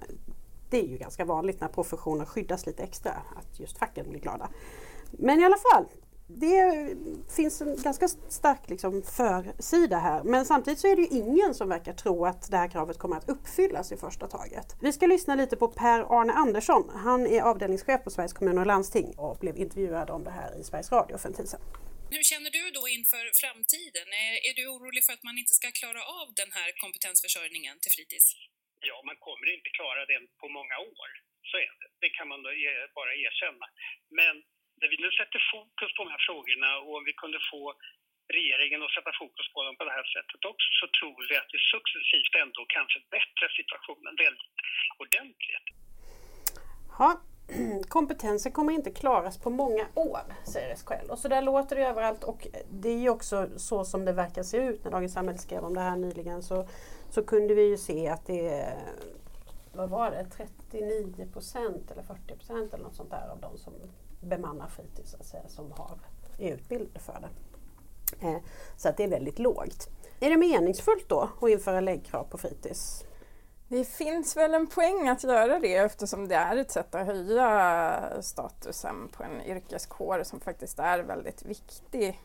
Det 0.69 0.79
är 0.79 0.87
ju 0.87 0.97
ganska 0.97 1.25
vanligt 1.25 1.61
när 1.61 1.67
professioner 1.67 2.25
skyddas 2.25 2.65
lite 2.65 2.83
extra 2.83 3.11
att 3.11 3.59
just 3.59 3.77
facken 3.77 4.09
blir 4.09 4.19
glada. 4.19 4.49
Men 5.11 5.39
i 5.39 5.45
alla 5.45 5.57
fall, 5.57 5.85
det 6.27 6.95
finns 7.35 7.61
en 7.61 7.81
ganska 7.83 8.07
stark 8.07 8.69
liksom 8.69 9.03
försida 9.03 9.97
här. 9.97 10.23
Men 10.23 10.45
samtidigt 10.45 10.79
så 10.79 10.87
är 10.91 10.95
det 10.95 11.01
ju 11.01 11.11
ingen 11.21 11.53
som 11.53 11.69
verkar 11.69 11.93
tro 11.93 12.25
att 12.25 12.51
det 12.51 12.57
här 12.57 12.69
kravet 12.71 12.97
kommer 12.97 13.15
att 13.17 13.29
uppfyllas 13.29 13.91
i 13.91 13.97
första 13.97 14.27
taget. 14.27 14.67
Vi 14.81 14.93
ska 14.93 15.05
lyssna 15.07 15.35
lite 15.35 15.55
på 15.55 15.67
Per-Arne 15.67 16.33
Andersson. 16.33 16.83
Han 17.07 17.27
är 17.27 17.41
avdelningschef 17.41 18.03
på 18.03 18.09
Sveriges 18.09 18.33
kommuner 18.33 18.61
och 18.61 18.71
landsting 18.73 19.07
och 19.17 19.37
blev 19.43 19.55
intervjuad 19.57 20.09
om 20.09 20.23
det 20.23 20.31
här 20.39 20.59
i 20.59 20.63
Sveriges 20.63 20.91
Radio 20.91 21.17
för 21.17 21.27
en 21.29 21.37
tid 21.39 21.49
sedan. 21.49 21.61
Hur 22.15 22.23
känner 22.31 22.51
du 22.57 22.63
då 22.77 22.83
inför 22.97 23.25
framtiden? 23.43 24.07
Är, 24.49 24.53
du 24.59 24.63
orolig 24.75 25.01
för 25.07 25.13
att 25.17 25.25
man 25.29 25.37
inte 25.41 25.53
ska 25.59 25.67
klara 25.81 26.01
av 26.19 26.27
den 26.41 26.51
här 26.57 26.69
kompetensförsörjningen 26.83 27.75
till 27.81 27.93
fritids? 27.95 28.27
Ja, 28.89 28.97
man 29.09 29.17
kommer 29.27 29.47
inte 29.55 29.69
klara 29.77 30.01
den 30.13 30.23
på 30.41 30.47
många 30.57 30.77
år. 30.93 31.09
Så 31.49 31.55
är 31.65 31.73
det. 31.79 31.89
Det 32.03 32.11
kan 32.17 32.27
man 32.31 32.39
bara 32.99 33.11
erkänna. 33.25 33.65
Men 34.19 34.35
när 34.79 34.87
vi 34.91 34.97
nu 35.05 35.09
sätter 35.19 35.41
fokus 35.55 35.89
på 35.95 35.99
de 36.03 36.09
här 36.13 36.23
frågorna 36.27 36.69
och 36.83 36.91
om 36.97 37.03
vi 37.09 37.13
kunde 37.23 37.39
få 37.51 37.63
regeringen 38.37 38.83
att 38.83 38.95
sätta 38.97 39.11
fokus 39.23 39.47
på 39.53 39.59
dem 39.65 39.75
på 39.79 39.83
det 39.87 39.95
här 39.97 40.07
sättet 40.15 40.41
också 40.51 40.69
så 40.79 40.85
tror 40.97 41.19
vi 41.29 41.35
att 41.41 41.51
vi 41.55 41.59
successivt 41.75 42.33
ändå 42.43 42.61
kan 42.75 42.85
förbättra 42.95 43.47
situationen 43.59 44.13
väldigt 44.25 44.57
ordentligt. 45.03 45.67
Ja, 46.99 47.09
kompetensen 47.97 48.51
kommer 48.51 48.73
inte 48.73 48.91
klaras 48.91 49.35
på 49.45 49.49
många 49.49 49.85
år, 49.95 50.25
säger 50.53 50.75
SKL. 50.75 51.09
Och 51.09 51.19
så 51.19 51.27
där 51.27 51.41
låter 51.41 51.75
det 51.75 51.87
överallt 51.87 52.23
och 52.23 52.47
det 52.81 52.89
är 52.89 52.99
ju 52.99 53.09
också 53.09 53.49
så 53.57 53.85
som 53.85 54.05
det 54.05 54.13
verkar 54.13 54.43
se 54.43 54.57
ut. 54.57 54.83
När 54.83 54.91
Dagens 54.91 55.13
Samhälle 55.13 55.39
skrev 55.39 55.63
om 55.63 55.73
det 55.73 55.81
här 55.81 55.97
nyligen 55.97 56.43
så, 56.43 56.67
så 57.09 57.25
kunde 57.25 57.53
vi 57.55 57.69
ju 57.69 57.77
se 57.77 58.07
att 58.07 58.25
det 58.25 58.49
är, 58.49 58.79
vad 59.73 59.89
var 59.89 60.11
det, 60.11 60.25
39 60.71 61.31
procent 61.33 61.91
eller 61.91 62.03
40 62.03 62.35
procent 62.35 62.73
eller 62.73 62.83
något 62.83 62.95
sånt 62.95 63.11
där 63.11 63.27
av 63.31 63.39
de 63.41 63.57
som 63.57 63.73
bemannar 64.25 64.67
fritids 64.67 65.11
så 65.11 65.17
att 65.17 65.25
säga, 65.25 65.47
som 65.47 65.71
har, 65.71 65.99
är 66.37 66.53
utbildade 66.53 66.99
för 66.99 67.19
det. 67.21 67.29
Eh, 68.27 68.37
så 68.77 68.89
att 68.89 68.97
det 68.97 69.03
är 69.03 69.07
väldigt 69.07 69.39
lågt. 69.39 69.89
Är 70.19 70.29
det 70.29 70.37
meningsfullt 70.37 71.09
då 71.09 71.29
att 71.41 71.49
införa 71.49 71.79
läggkrav 71.79 72.23
på 72.23 72.37
fritids? 72.37 73.03
Det 73.67 73.85
finns 73.85 74.37
väl 74.37 74.53
en 74.53 74.67
poäng 74.67 75.07
att 75.07 75.23
göra 75.23 75.59
det 75.59 75.75
eftersom 75.75 76.27
det 76.27 76.35
är 76.35 76.57
ett 76.57 76.71
sätt 76.71 76.95
att 76.95 77.05
höja 77.05 78.21
statusen 78.21 79.09
på 79.11 79.23
en 79.23 79.41
yrkeskår 79.41 80.23
som 80.23 80.39
faktiskt 80.39 80.79
är 80.79 80.99
väldigt 80.99 81.45
viktig. 81.45 82.21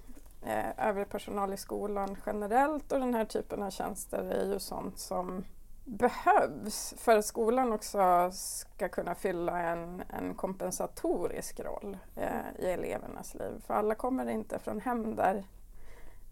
Eh, 0.46 0.88
övrig 0.88 1.08
personal 1.08 1.52
i 1.52 1.56
skolan 1.56 2.16
generellt 2.26 2.92
och 2.92 3.00
den 3.00 3.14
här 3.14 3.24
typen 3.24 3.62
av 3.62 3.70
tjänster 3.70 4.18
är 4.18 4.52
ju 4.52 4.58
sånt 4.58 4.98
som 4.98 5.44
behövs 5.90 6.94
för 6.96 7.16
att 7.16 7.24
skolan 7.24 7.72
också 7.72 8.30
ska 8.32 8.88
kunna 8.88 9.14
fylla 9.14 9.58
en, 9.58 10.02
en 10.08 10.34
kompensatorisk 10.34 11.60
roll 11.60 11.96
eh, 12.16 12.28
i 12.58 12.66
elevernas 12.66 13.34
liv. 13.34 13.62
För 13.66 13.74
alla 13.74 13.94
kommer 13.94 14.26
inte 14.26 14.58
från 14.58 14.80
hem 14.80 15.16
där, 15.16 15.44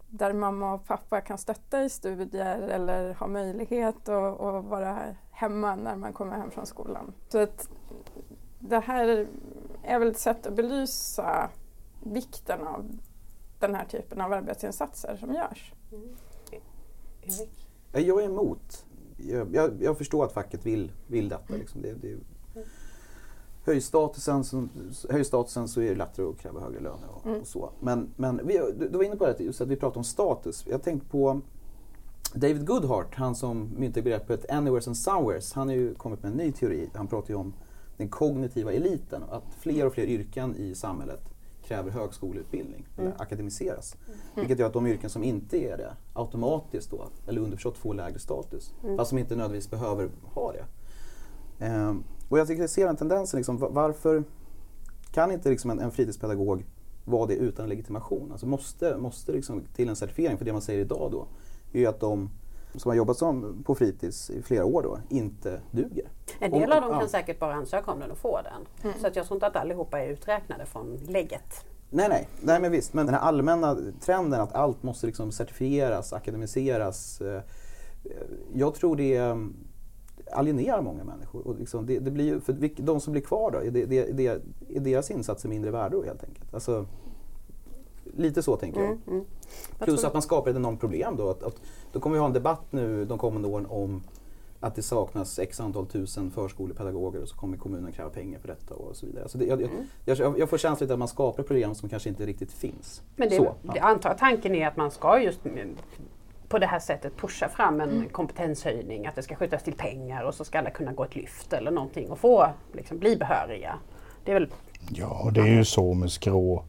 där 0.09 0.33
mamma 0.33 0.73
och 0.73 0.85
pappa 0.85 1.21
kan 1.21 1.37
stötta 1.37 1.83
i 1.83 1.89
studier 1.89 2.59
eller 2.59 3.13
ha 3.13 3.27
möjlighet 3.27 4.09
att, 4.09 4.41
att 4.41 4.65
vara 4.65 5.15
hemma 5.31 5.75
när 5.75 5.95
man 5.95 6.13
kommer 6.13 6.37
hem 6.37 6.51
från 6.51 6.65
skolan. 6.65 7.13
Så 7.29 7.39
att 7.39 7.69
det 8.59 8.79
här 8.79 9.27
är 9.83 9.99
väl 9.99 10.09
ett 10.09 10.19
sätt 10.19 10.47
att 10.47 10.53
belysa 10.53 11.49
vikten 12.03 12.67
av 12.67 12.91
den 13.59 13.75
här 13.75 13.85
typen 13.85 14.21
av 14.21 14.33
arbetsinsatser 14.33 15.17
som 15.17 15.33
görs. 15.33 15.73
Mm. 15.91 16.15
Jag 17.91 18.21
är 18.21 18.25
emot 18.25 18.85
jag, 19.27 19.71
jag, 19.81 19.97
förstår 19.97 20.25
att 20.25 20.31
facket 20.31 20.65
vill, 20.65 20.91
vill 21.07 21.29
detta. 21.29 21.53
Liksom. 21.55 21.81
Det, 21.81 21.93
det, 21.93 22.17
höj, 23.65 23.81
statusen, 23.81 24.43
så, 24.43 24.67
höj 25.09 25.23
statusen 25.23 25.67
så 25.67 25.81
är 25.81 25.89
det 25.89 25.95
lättare 25.95 26.25
att 26.25 26.37
kräva 26.37 26.59
högre 26.59 26.79
löner 26.79 27.09
och, 27.15 27.25
mm. 27.25 27.41
och 27.41 27.47
så. 27.47 27.71
Men, 27.79 28.09
men 28.15 28.41
vi, 28.47 28.57
du, 28.57 28.89
du 28.89 28.97
var 28.97 29.03
inne 29.03 29.15
på 29.15 29.25
det, 29.25 29.39
just 29.39 29.61
att 29.61 29.67
vi 29.67 29.75
pratar 29.75 29.97
om 29.97 30.03
status. 30.03 30.65
Jag 30.69 30.83
tänkte 30.83 31.09
på 31.09 31.41
David 32.33 32.67
Goodhart, 32.67 33.15
han 33.15 33.35
som 33.35 33.69
myntade 33.77 34.01
begreppet 34.01 34.51
anywheres 34.51 34.87
and 34.87 34.97
somewheres, 34.97 35.53
han 35.53 35.67
har 35.67 35.75
ju 35.75 35.95
kommit 35.95 36.23
med 36.23 36.31
en 36.31 36.37
ny 36.37 36.51
teori. 36.51 36.89
Han 36.93 37.07
pratar 37.07 37.29
ju 37.29 37.35
om 37.35 37.53
den 37.97 38.09
kognitiva 38.09 38.73
eliten, 38.73 39.23
att 39.29 39.43
fler 39.59 39.85
och 39.85 39.93
fler 39.93 40.05
yrken 40.05 40.55
i 40.55 40.75
samhället 40.75 41.21
kräver 41.69 41.91
högskoleutbildning, 41.91 42.87
eller 42.97 43.13
akademiseras. 43.21 43.95
Vilket 44.35 44.59
gör 44.59 44.67
att 44.67 44.73
de 44.73 44.87
yrken 44.87 45.09
som 45.09 45.23
inte 45.23 45.57
är 45.57 45.77
det 45.77 45.91
automatiskt 46.13 46.91
då, 46.91 47.07
eller 47.27 47.41
underförstått 47.41 47.77
får 47.77 47.93
lägre 47.93 48.19
status. 48.19 48.73
Fast 48.97 49.09
som 49.09 49.17
inte 49.17 49.35
nödvändigtvis 49.35 49.71
behöver 49.71 50.09
ha 50.23 50.51
det. 50.51 50.65
Ehm, 51.65 52.03
och 52.29 52.39
jag 52.39 52.47
tycker 52.47 52.61
jag 52.61 52.69
ser 52.69 52.85
den 52.85 52.95
tendensen, 52.95 53.37
liksom, 53.37 53.57
va- 53.57 53.69
varför 53.71 54.23
kan 55.11 55.31
inte 55.31 55.49
liksom 55.49 55.69
en, 55.71 55.79
en 55.79 55.91
fritidspedagog 55.91 56.65
vara 57.05 57.25
det 57.27 57.35
utan 57.35 57.69
legitimation? 57.69 58.31
Alltså 58.31 58.45
måste, 58.47 58.97
måste 58.97 59.31
liksom 59.31 59.61
till 59.75 59.89
en 59.89 59.95
certifiering, 59.95 60.37
för 60.37 60.45
det 60.45 60.53
man 60.53 60.61
säger 60.61 60.79
idag 60.81 61.09
då 61.11 61.27
är 61.73 61.79
ju 61.79 61.85
att 61.85 61.99
de 61.99 62.29
som 62.75 62.89
har 62.89 62.95
jobbat 62.95 63.17
som 63.17 63.63
på 63.63 63.75
fritids 63.75 64.29
i 64.29 64.41
flera 64.41 64.65
år 64.65 64.83
då 64.83 64.99
inte 65.09 65.61
duger. 65.71 66.09
En 66.39 66.51
del 66.51 66.71
av 66.71 66.81
dem 66.81 66.91
ja. 66.91 66.99
kan 66.99 67.09
säkert 67.09 67.39
bara 67.39 67.53
ansöka 67.53 67.91
om 67.91 67.99
den 67.99 68.11
och 68.11 68.17
få 68.17 68.39
den. 68.41 68.93
Så 69.01 69.07
att 69.07 69.15
jag 69.15 69.25
tror 69.25 69.35
inte 69.35 69.47
att 69.47 69.55
allihopa 69.55 69.99
är 69.99 70.07
uträknade 70.07 70.65
från 70.65 70.97
lägget. 71.07 71.65
Nej, 71.89 72.09
nej, 72.09 72.27
nej 72.41 72.61
men 72.61 72.71
visst. 72.71 72.93
Men 72.93 73.05
den 73.05 73.15
här 73.15 73.21
allmänna 73.21 73.77
trenden 74.01 74.41
att 74.41 74.53
allt 74.53 74.83
måste 74.83 75.07
liksom 75.07 75.31
certifieras, 75.31 76.13
akademiseras. 76.13 77.21
eh, 77.21 77.41
Jag 78.53 78.75
tror 78.75 78.95
det 78.95 79.15
eh, 79.17 79.35
alienerar 80.31 80.81
många 80.81 81.03
människor. 81.03 81.47
Och 81.47 81.55
liksom 81.55 81.85
det, 81.85 81.99
det 81.99 82.11
blir, 82.11 82.39
för 82.39 82.81
de 82.81 83.01
som 83.01 83.11
blir 83.11 83.23
kvar 83.23 83.51
då, 83.51 83.57
är, 83.59 83.71
det, 83.71 83.85
det, 83.85 84.11
det, 84.11 84.27
är 84.27 84.79
deras 84.79 85.11
insatser 85.11 85.49
mindre 85.49 85.71
värda 85.71 85.89
då 85.89 86.03
helt 86.03 86.23
enkelt? 86.23 86.53
Alltså, 86.53 86.85
lite 88.17 88.43
så 88.43 88.55
tänker 88.57 88.79
jag. 88.79 88.97
Mm, 89.07 89.25
Plus 89.79 90.03
att 90.03 90.13
man 90.13 90.21
skapar 90.21 90.51
ett 90.51 90.57
enormt 90.57 90.79
problem 90.79 91.15
då. 91.17 91.29
Att, 91.29 91.43
att, 91.43 91.61
då 91.91 91.99
kommer 91.99 92.13
vi 92.13 92.19
ha 92.19 92.27
en 92.27 92.33
debatt 92.33 92.65
nu 92.69 93.05
de 93.05 93.17
kommande 93.17 93.47
åren 93.47 93.67
om 93.69 94.03
att 94.59 94.75
det 94.75 94.81
saknas 94.81 95.39
x 95.39 95.59
antal 95.59 95.85
tusen 95.85 96.31
förskolepedagoger 96.31 97.21
och 97.21 97.27
så 97.27 97.35
kommer 97.35 97.57
kommunen 97.57 97.91
kräva 97.91 98.09
pengar 98.09 98.39
för 98.39 98.47
detta 98.47 98.75
och 98.75 98.95
så 98.95 99.05
vidare. 99.05 99.23
Alltså 99.23 99.37
det, 99.37 99.45
jag, 99.45 99.61
jag, 100.05 100.17
jag, 100.17 100.39
jag 100.39 100.49
får 100.49 100.57
känslan 100.57 100.85
lite 100.85 100.93
att 100.93 100.99
man 100.99 101.07
skapar 101.07 101.43
problem 101.43 101.75
som 101.75 101.89
kanske 101.89 102.09
inte 102.09 102.25
riktigt 102.25 102.51
finns. 102.51 103.01
Men 103.15 103.29
det, 103.29 103.35
så, 103.35 103.55
jag 103.61 103.77
ja. 103.77 103.81
antar 103.81 104.09
att 104.09 104.17
tanken 104.17 104.55
är 104.55 104.67
att 104.67 104.77
man 104.77 104.91
ska 104.91 105.21
just 105.21 105.45
mm, 105.45 105.75
på 106.47 106.59
det 106.59 106.65
här 106.65 106.79
sättet 106.79 107.17
pusha 107.17 107.49
fram 107.49 107.81
en 107.81 108.09
kompetenshöjning, 108.11 109.07
att 109.07 109.15
det 109.15 109.23
ska 109.23 109.35
skjutas 109.35 109.63
till 109.63 109.73
pengar 109.73 110.23
och 110.23 110.33
så 110.33 110.43
ska 110.43 110.59
alla 110.59 110.69
kunna 110.69 110.93
gå 110.93 111.03
ett 111.03 111.15
lyft 111.15 111.53
eller 111.53 111.71
någonting 111.71 112.09
och 112.09 112.19
få 112.19 112.47
liksom, 112.73 112.99
bli 112.99 113.15
behöriga. 113.15 113.75
Det 114.23 114.31
är 114.31 114.39
väl 114.39 114.49
Ja, 114.91 115.21
och 115.23 115.33
det 115.33 115.41
är 115.41 115.55
ju 115.57 115.65
så 115.65 115.93
med 115.93 116.11
skrå 116.11 116.63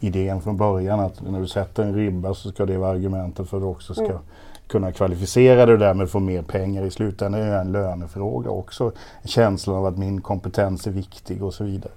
idén 0.00 0.40
från 0.40 0.56
början 0.56 1.00
att 1.00 1.22
när 1.22 1.40
du 1.40 1.48
sätter 1.48 1.82
en 1.82 1.94
ribba 1.94 2.34
så 2.34 2.50
ska 2.50 2.66
det 2.66 2.78
vara 2.78 2.90
argumentet 2.90 3.48
för 3.48 3.56
att 3.56 3.62
du 3.62 3.66
också 3.66 3.94
ska 3.94 4.18
kunna 4.66 4.92
kvalificera 4.92 5.66
dig 5.66 5.72
och 5.72 5.78
därmed 5.78 6.10
få 6.10 6.20
mer 6.20 6.42
pengar 6.42 6.84
i 6.84 6.90
slutändan. 6.90 7.40
är 7.40 7.60
en 7.60 7.72
lönefråga 7.72 8.50
också. 8.50 8.92
Känslan 9.24 9.76
av 9.76 9.86
att 9.86 9.98
min 9.98 10.20
kompetens 10.20 10.86
är 10.86 10.90
viktig 10.90 11.42
och 11.42 11.54
så 11.54 11.64
vidare. 11.64 11.92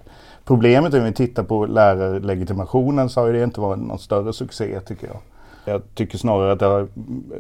Problemet 0.46 0.94
är 0.94 1.00
om 1.00 1.06
vi 1.06 1.14
tittar 1.14 1.44
på 1.44 1.66
lärarlegitimationen 1.66 3.10
så 3.10 3.22
har 3.22 3.34
det 3.34 3.44
inte 3.44 3.62
varit 3.62 3.80
någon 3.80 4.00
större 4.00 4.34
succé 4.34 4.80
tycker 4.80 5.08
jag. 5.08 5.18
Jag 5.66 5.82
tycker 5.96 6.18
snarare 6.18 6.52
att 6.52 6.60
det 6.60 6.66
har 6.66 6.88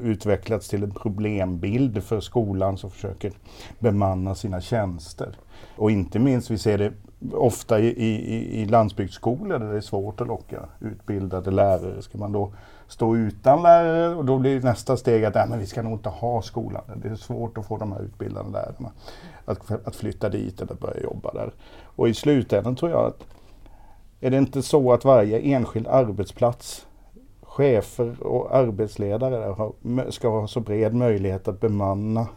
utvecklats 0.01 0.69
till 0.69 0.83
en 0.83 0.91
problembild 0.91 2.03
för 2.03 2.19
skolan 2.19 2.77
som 2.77 2.91
försöker 2.91 3.31
bemanna 3.79 4.35
sina 4.35 4.61
tjänster. 4.61 5.37
Och 5.75 5.91
inte 5.91 6.19
minst, 6.19 6.51
vi 6.51 6.57
ser 6.57 6.77
det 6.77 6.91
ofta 7.33 7.79
i, 7.79 7.87
i, 7.87 8.61
i 8.61 8.65
landsbygdsskolor 8.65 9.59
där 9.59 9.71
det 9.71 9.77
är 9.77 9.81
svårt 9.81 10.21
att 10.21 10.27
locka 10.27 10.59
utbildade 10.79 11.51
lärare. 11.51 12.01
Ska 12.01 12.17
man 12.17 12.31
då 12.31 12.51
stå 12.87 13.15
utan 13.15 13.63
lärare 13.63 14.15
och 14.15 14.25
då 14.25 14.37
blir 14.37 14.61
nästa 14.61 14.97
steg 14.97 15.25
att 15.25 15.35
äh, 15.35 15.45
men 15.49 15.59
vi 15.59 15.65
ska 15.65 15.81
nog 15.81 15.93
inte 15.93 16.09
ha 16.09 16.41
skolan. 16.41 16.83
Det 16.95 17.07
är 17.07 17.15
svårt 17.15 17.57
att 17.57 17.65
få 17.65 17.77
de 17.77 17.91
här 17.91 18.01
utbildade 18.01 18.49
lärarna 18.49 18.91
att, 19.45 19.87
att 19.87 19.95
flytta 19.95 20.29
dit 20.29 20.61
eller 20.61 20.73
börja 20.73 21.03
jobba 21.03 21.33
där. 21.33 21.53
Och 21.83 22.09
i 22.09 22.13
slutändan 22.13 22.75
tror 22.75 22.91
jag 22.91 23.05
att 23.05 23.23
är 24.21 24.31
det 24.31 24.37
inte 24.37 24.61
så 24.61 24.93
att 24.93 25.05
varje 25.05 25.39
enskild 25.39 25.87
arbetsplats 25.87 26.87
chefer 27.41 28.23
och 28.23 28.55
arbetsledare 28.55 29.55
ska 30.11 30.29
ha 30.29 30.47
så 30.47 30.59
bred 30.59 30.93
möjlighet 30.93 31.47
att 31.47 31.59
bemanna 31.59 32.27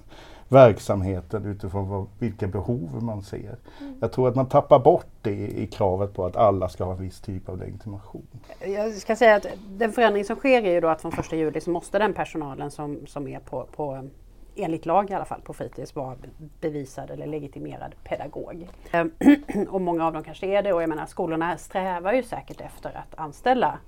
verksamheten 0.48 1.46
utifrån 1.46 1.88
vad, 1.88 2.06
vilka 2.18 2.46
behov 2.46 3.02
man 3.02 3.22
ser. 3.22 3.56
Jag 4.00 4.12
tror 4.12 4.28
att 4.28 4.34
man 4.34 4.48
tappar 4.48 4.78
bort 4.78 5.06
det 5.22 5.30
i, 5.30 5.62
i 5.62 5.66
kravet 5.66 6.14
på 6.14 6.26
att 6.26 6.36
alla 6.36 6.68
ska 6.68 6.84
ha 6.84 6.92
en 6.92 7.02
viss 7.02 7.20
typ 7.20 7.48
av 7.48 7.58
legitimation. 7.58 8.26
Jag 8.66 8.92
ska 8.92 9.16
säga 9.16 9.36
att 9.36 9.46
den 9.68 9.92
förändring 9.92 10.24
som 10.24 10.36
sker 10.36 10.62
är 10.62 10.72
ju 10.72 10.80
då 10.80 10.88
att 10.88 11.02
från 11.02 11.12
1 11.12 11.32
juli 11.32 11.60
så 11.60 11.70
måste 11.70 11.98
den 11.98 12.14
personalen 12.14 12.70
som, 12.70 13.06
som 13.06 13.28
är 13.28 13.38
på, 13.40 13.66
på 13.76 14.08
enligt 14.56 14.86
lag 14.86 15.10
i 15.10 15.14
alla 15.14 15.24
fall 15.24 15.40
på 15.40 15.52
fritids 15.52 15.94
vara 15.94 16.16
bevisad 16.60 17.10
eller 17.10 17.26
legitimerad 17.26 17.94
pedagog. 18.04 18.68
Ehm, 18.90 19.12
Och 19.68 19.80
många 19.80 20.06
av 20.06 20.12
dem 20.12 20.24
kanske 20.24 20.46
är 20.46 20.62
det 20.62 20.72
och 20.72 20.82
jag 20.82 20.88
menar 20.88 21.06
skolorna 21.06 21.56
strävar 21.56 22.12
ju 22.12 22.22
säkert 22.22 22.60
efter 22.60 22.88
att 22.96 23.18
anställa 23.18 23.78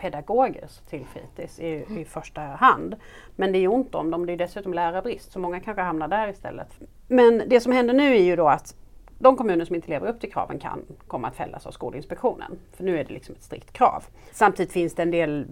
pedagoger 0.00 0.68
till 0.88 1.04
fritids 1.04 1.60
i, 1.60 2.00
i 2.00 2.04
första 2.04 2.40
hand. 2.40 2.96
Men 3.36 3.52
det 3.52 3.58
är 3.58 3.60
ju 3.60 3.68
ont 3.68 3.94
om 3.94 4.10
dem, 4.10 4.26
det 4.26 4.32
är 4.32 4.36
dessutom 4.36 4.74
lärarbrist 4.74 5.32
så 5.32 5.38
många 5.38 5.60
kanske 5.60 5.82
hamnar 5.82 6.08
där 6.08 6.28
istället. 6.28 6.68
Men 7.08 7.42
det 7.46 7.60
som 7.60 7.72
händer 7.72 7.94
nu 7.94 8.16
är 8.16 8.22
ju 8.22 8.36
då 8.36 8.48
att 8.48 8.74
de 9.18 9.36
kommuner 9.36 9.64
som 9.64 9.74
inte 9.74 9.88
lever 9.88 10.06
upp 10.08 10.20
till 10.20 10.32
kraven 10.32 10.58
kan 10.58 10.84
komma 11.06 11.28
att 11.28 11.36
fällas 11.36 11.66
av 11.66 11.70
Skolinspektionen. 11.70 12.58
För 12.76 12.84
nu 12.84 12.98
är 12.98 13.04
det 13.04 13.14
liksom 13.14 13.34
ett 13.34 13.42
strikt 13.42 13.72
krav. 13.72 14.04
Samtidigt 14.32 14.72
finns 14.72 14.94
det 14.94 15.02
en 15.02 15.10
del 15.10 15.46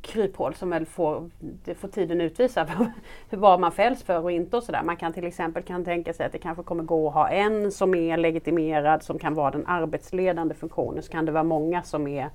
kryphål 0.00 0.54
som 0.54 0.70
väl 0.70 0.86
får, 0.86 1.30
det 1.38 1.74
får 1.74 1.88
tiden 1.88 2.20
utvisa 2.20 2.64
hur- 3.30 3.38
vad 3.38 3.60
man 3.60 3.72
fälls 3.72 4.02
för 4.02 4.22
och 4.22 4.32
inte 4.32 4.56
och 4.56 4.62
sådär. 4.62 4.82
Man 4.82 4.96
kan 4.96 5.12
till 5.12 5.26
exempel 5.26 5.62
kan 5.62 5.84
tänka 5.84 6.12
sig 6.12 6.26
att 6.26 6.32
det 6.32 6.38
kanske 6.38 6.62
kommer 6.62 6.84
gå 6.84 7.08
att 7.08 7.14
ha 7.14 7.28
en 7.28 7.72
som 7.72 7.94
är 7.94 8.16
legitimerad 8.16 9.02
som 9.02 9.18
kan 9.18 9.34
vara 9.34 9.50
den 9.50 9.66
arbetsledande 9.66 10.54
funktionen. 10.54 11.02
Så 11.02 11.12
kan 11.12 11.24
det 11.24 11.32
vara 11.32 11.44
många 11.44 11.82
som 11.82 12.06
är 12.06 12.30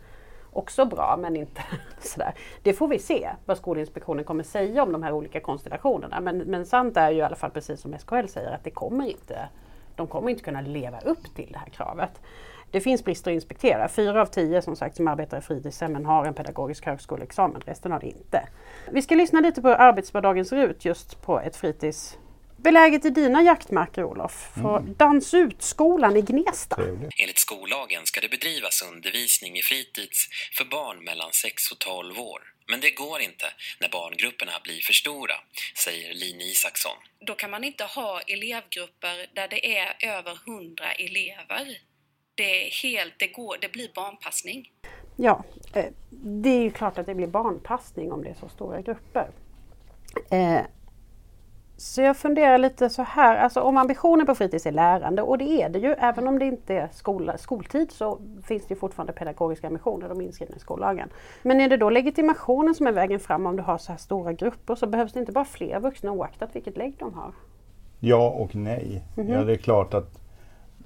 också 0.56 0.86
bra 0.86 1.18
men 1.22 1.36
inte 1.36 1.62
sådär. 2.00 2.34
Det 2.64 2.74
får 2.74 2.88
vi 2.88 3.00
se 3.00 3.30
vad 3.46 3.58
Skolinspektionen 3.58 4.26
kommer 4.26 4.44
säga 4.44 4.84
om 4.84 4.92
de 4.92 5.04
här 5.04 5.12
olika 5.12 5.40
konstellationerna. 5.40 6.20
Men, 6.20 6.38
men 6.38 6.66
sant 6.66 6.98
är 6.98 7.12
ju 7.12 7.18
i 7.18 7.22
alla 7.22 7.36
fall 7.36 7.52
precis 7.52 7.82
som 7.82 7.98
SKL 8.00 8.28
säger 8.28 8.52
att 8.52 8.64
det 8.64 8.72
kommer 8.72 9.06
inte, 9.06 9.50
de 9.96 10.08
kommer 10.08 10.30
inte 10.30 10.44
kunna 10.44 10.62
leva 10.62 11.00
upp 11.00 11.36
till 11.36 11.50
det 11.52 11.60
här 11.60 11.70
kravet. 11.70 12.22
Det 12.72 12.82
finns 12.82 13.04
brister 13.04 13.32
att 13.32 13.36
inspektera. 13.36 13.88
Fyra 13.88 14.22
av 14.22 14.26
tio 14.26 14.62
som 14.62 14.76
sagt 14.76 14.96
som 14.96 15.08
arbetar 15.08 15.38
i 15.38 15.42
fritidshemmen 15.42 16.06
har 16.06 16.26
en 16.26 16.34
pedagogisk 16.34 16.86
högskoleexamen, 16.86 17.62
resten 17.66 17.92
har 17.92 18.00
det 18.00 18.08
inte. 18.08 18.48
Vi 18.92 19.02
ska 19.02 19.16
lyssna 19.16 19.40
lite 19.40 19.62
på 19.62 19.68
hur 19.68 19.76
arbetsvardagen 19.76 20.46
ser 20.46 20.58
ut 20.58 20.86
just 20.86 21.22
på 21.22 21.40
ett 21.40 21.56
fritids 21.56 22.18
Beläget 22.66 23.06
i 23.06 23.10
dina 23.10 23.42
jaktmarker 23.42 24.04
Olof, 24.04 24.54
på 24.62 24.86
Dans 24.98 25.34
ut-skolan 25.34 26.18
i 26.18 26.22
Gnesta. 26.22 26.76
Trevligt. 26.76 27.14
Enligt 27.20 27.38
skollagen 27.38 28.06
ska 28.06 28.22
det 28.22 28.30
bedrivas 28.30 28.82
undervisning 28.94 29.58
i 29.58 29.62
fritids 29.62 30.30
för 30.58 30.66
barn 30.66 31.04
mellan 31.04 31.30
6 31.32 31.72
och 31.72 31.80
12 31.80 32.20
år. 32.20 32.42
Men 32.70 32.80
det 32.80 32.90
går 32.90 33.22
inte 33.22 33.46
när 33.80 33.90
barngrupperna 33.90 34.52
blir 34.64 34.80
för 34.80 34.94
stora, 34.94 35.34
säger 35.84 36.14
Line 36.14 36.42
Isaksson. 36.42 36.98
Då 37.28 37.36
kan 37.36 37.52
man 37.52 37.64
inte 37.64 37.84
ha 37.84 38.22
elevgrupper 38.22 39.16
där 39.36 39.48
det 39.48 39.78
är 39.78 39.88
över 40.18 40.40
100 40.48 40.92
elever. 40.92 41.78
Det 42.36 42.68
är 42.68 42.72
helt, 42.84 43.14
det 43.18 43.28
går, 43.28 43.58
det 43.62 43.72
blir 43.72 43.90
barnpassning. 43.96 44.72
Ja, 45.18 45.44
eh, 45.74 45.86
det 46.12 46.50
är 46.50 46.62
ju 46.62 46.72
klart 46.72 46.98
att 46.98 47.06
det 47.06 47.16
blir 47.16 47.28
barnpassning 47.28 48.12
om 48.12 48.24
det 48.24 48.30
är 48.30 48.40
så 48.40 48.50
stora 48.50 48.82
grupper. 48.82 49.30
Så 51.78 52.02
jag 52.02 52.18
funderar 52.18 52.58
lite 52.58 52.90
så 52.90 53.02
här, 53.02 53.38
alltså 53.38 53.62
om 53.62 53.78
ambitionen 53.78 54.26
på 54.26 54.36
fritids 54.36 54.66
är 54.66 54.72
lärande 54.72 55.22
och 55.22 55.38
det 55.38 55.62
är 55.62 55.70
det 55.70 55.80
ju, 55.80 55.92
även 55.92 56.28
om 56.28 56.40
det 56.40 56.46
inte 56.46 56.74
är 56.74 56.90
skola, 56.94 57.38
skoltid 57.38 57.92
så 57.92 58.20
finns 58.44 58.66
det 58.68 58.74
ju 58.74 58.80
fortfarande 58.80 59.14
pedagogiska 59.14 59.68
ambitioner, 59.68 60.10
de 60.10 60.22
är 60.22 60.26
inskrivna 60.26 60.56
i 60.56 60.60
skollagen. 60.60 61.10
Men 61.44 61.62
är 61.62 61.70
det 61.70 61.78
då 61.78 61.90
legitimationen 61.90 62.76
som 62.76 62.88
är 62.88 62.92
vägen 62.92 63.20
fram 63.20 63.46
om 63.46 63.56
du 63.56 63.64
har 63.64 63.78
så 63.78 63.92
här 63.92 64.00
stora 64.00 64.34
grupper 64.34 64.76
så 64.76 64.88
behövs 64.88 65.14
det 65.14 65.20
inte 65.20 65.32
bara 65.32 65.46
fler 65.46 65.80
vuxna 65.80 66.12
oaktat 66.12 66.50
vilket 66.54 66.78
lägg 66.78 66.96
de 67.00 67.14
har? 67.14 67.32
Ja 68.00 68.30
och 68.30 68.56
nej. 68.56 69.04
Ja, 69.16 69.44
det 69.44 69.54
är 69.54 69.58
klart 69.58 69.94
att 69.94 70.22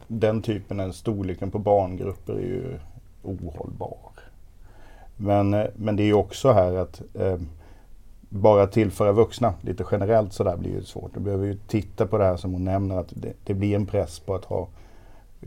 den 0.07 0.41
typen 0.41 0.79
av 0.79 0.91
storleken 0.91 1.51
på 1.51 1.59
barngrupper 1.59 2.33
är 2.33 2.39
ju 2.39 2.79
ohållbar. 3.23 3.97
Men, 5.17 5.53
eh, 5.53 5.65
men 5.75 5.95
det 5.95 6.03
är 6.03 6.07
ju 6.07 6.13
också 6.13 6.51
här 6.51 6.73
att 6.73 7.01
eh, 7.15 7.37
bara 8.29 8.67
tillföra 8.67 9.11
vuxna 9.11 9.53
lite 9.61 9.85
generellt 9.91 10.33
så 10.33 10.43
där 10.43 10.57
blir 10.57 10.71
ju 10.71 10.83
svårt. 10.83 11.13
Du 11.13 11.19
behöver 11.19 11.45
ju 11.45 11.57
titta 11.67 12.07
på 12.07 12.17
det 12.17 12.25
här 12.25 12.37
som 12.37 12.53
hon 12.53 12.63
nämner 12.63 12.97
att 12.97 13.13
det, 13.15 13.33
det 13.43 13.53
blir 13.53 13.75
en 13.75 13.85
press 13.85 14.19
på 14.19 14.35
att 14.35 14.45
ha 14.45 14.67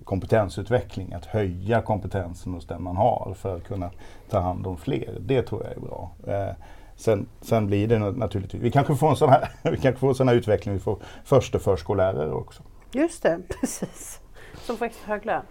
kompetensutveckling, 0.05 1.13
att 1.13 1.27
höja 1.27 1.83
kompetensen 1.83 2.55
hos 2.55 2.67
den 2.67 2.83
man 2.83 2.97
har 2.97 3.35
för 3.39 3.57
att 3.57 3.65
kunna 3.65 3.91
ta 4.31 4.41
hand 4.41 4.67
om 4.67 4.77
fler. 4.77 5.17
Det 5.21 5.43
tror 5.43 5.63
jag 5.65 5.73
är 5.73 5.81
bra. 5.81 6.11
Eh, 6.27 6.55
sen, 6.97 7.27
sen 7.41 7.67
blir 7.67 7.89
det 7.89 7.99
naturligtvis, 7.99 8.63
vi 8.63 8.71
kanske 8.71 8.95
får 8.95 9.11
en 9.11 9.17
sån 9.17 9.29
här, 9.29 9.49
vi 9.71 9.77
kanske 9.77 10.01
får 10.01 10.09
en 10.09 10.15
sån 10.15 10.29
här 10.29 10.35
utveckling, 10.35 10.75
vi 10.75 10.81
får 10.81 10.99
första 11.25 11.59
förskollärare 11.59 12.33
också. 12.33 12.63
Just 12.93 13.23
det, 13.23 13.41
precis. 13.61 14.21
Som 14.55 14.77
får 14.77 14.85
extra 14.85 15.13
hög 15.13 15.27
lön. 15.27 15.43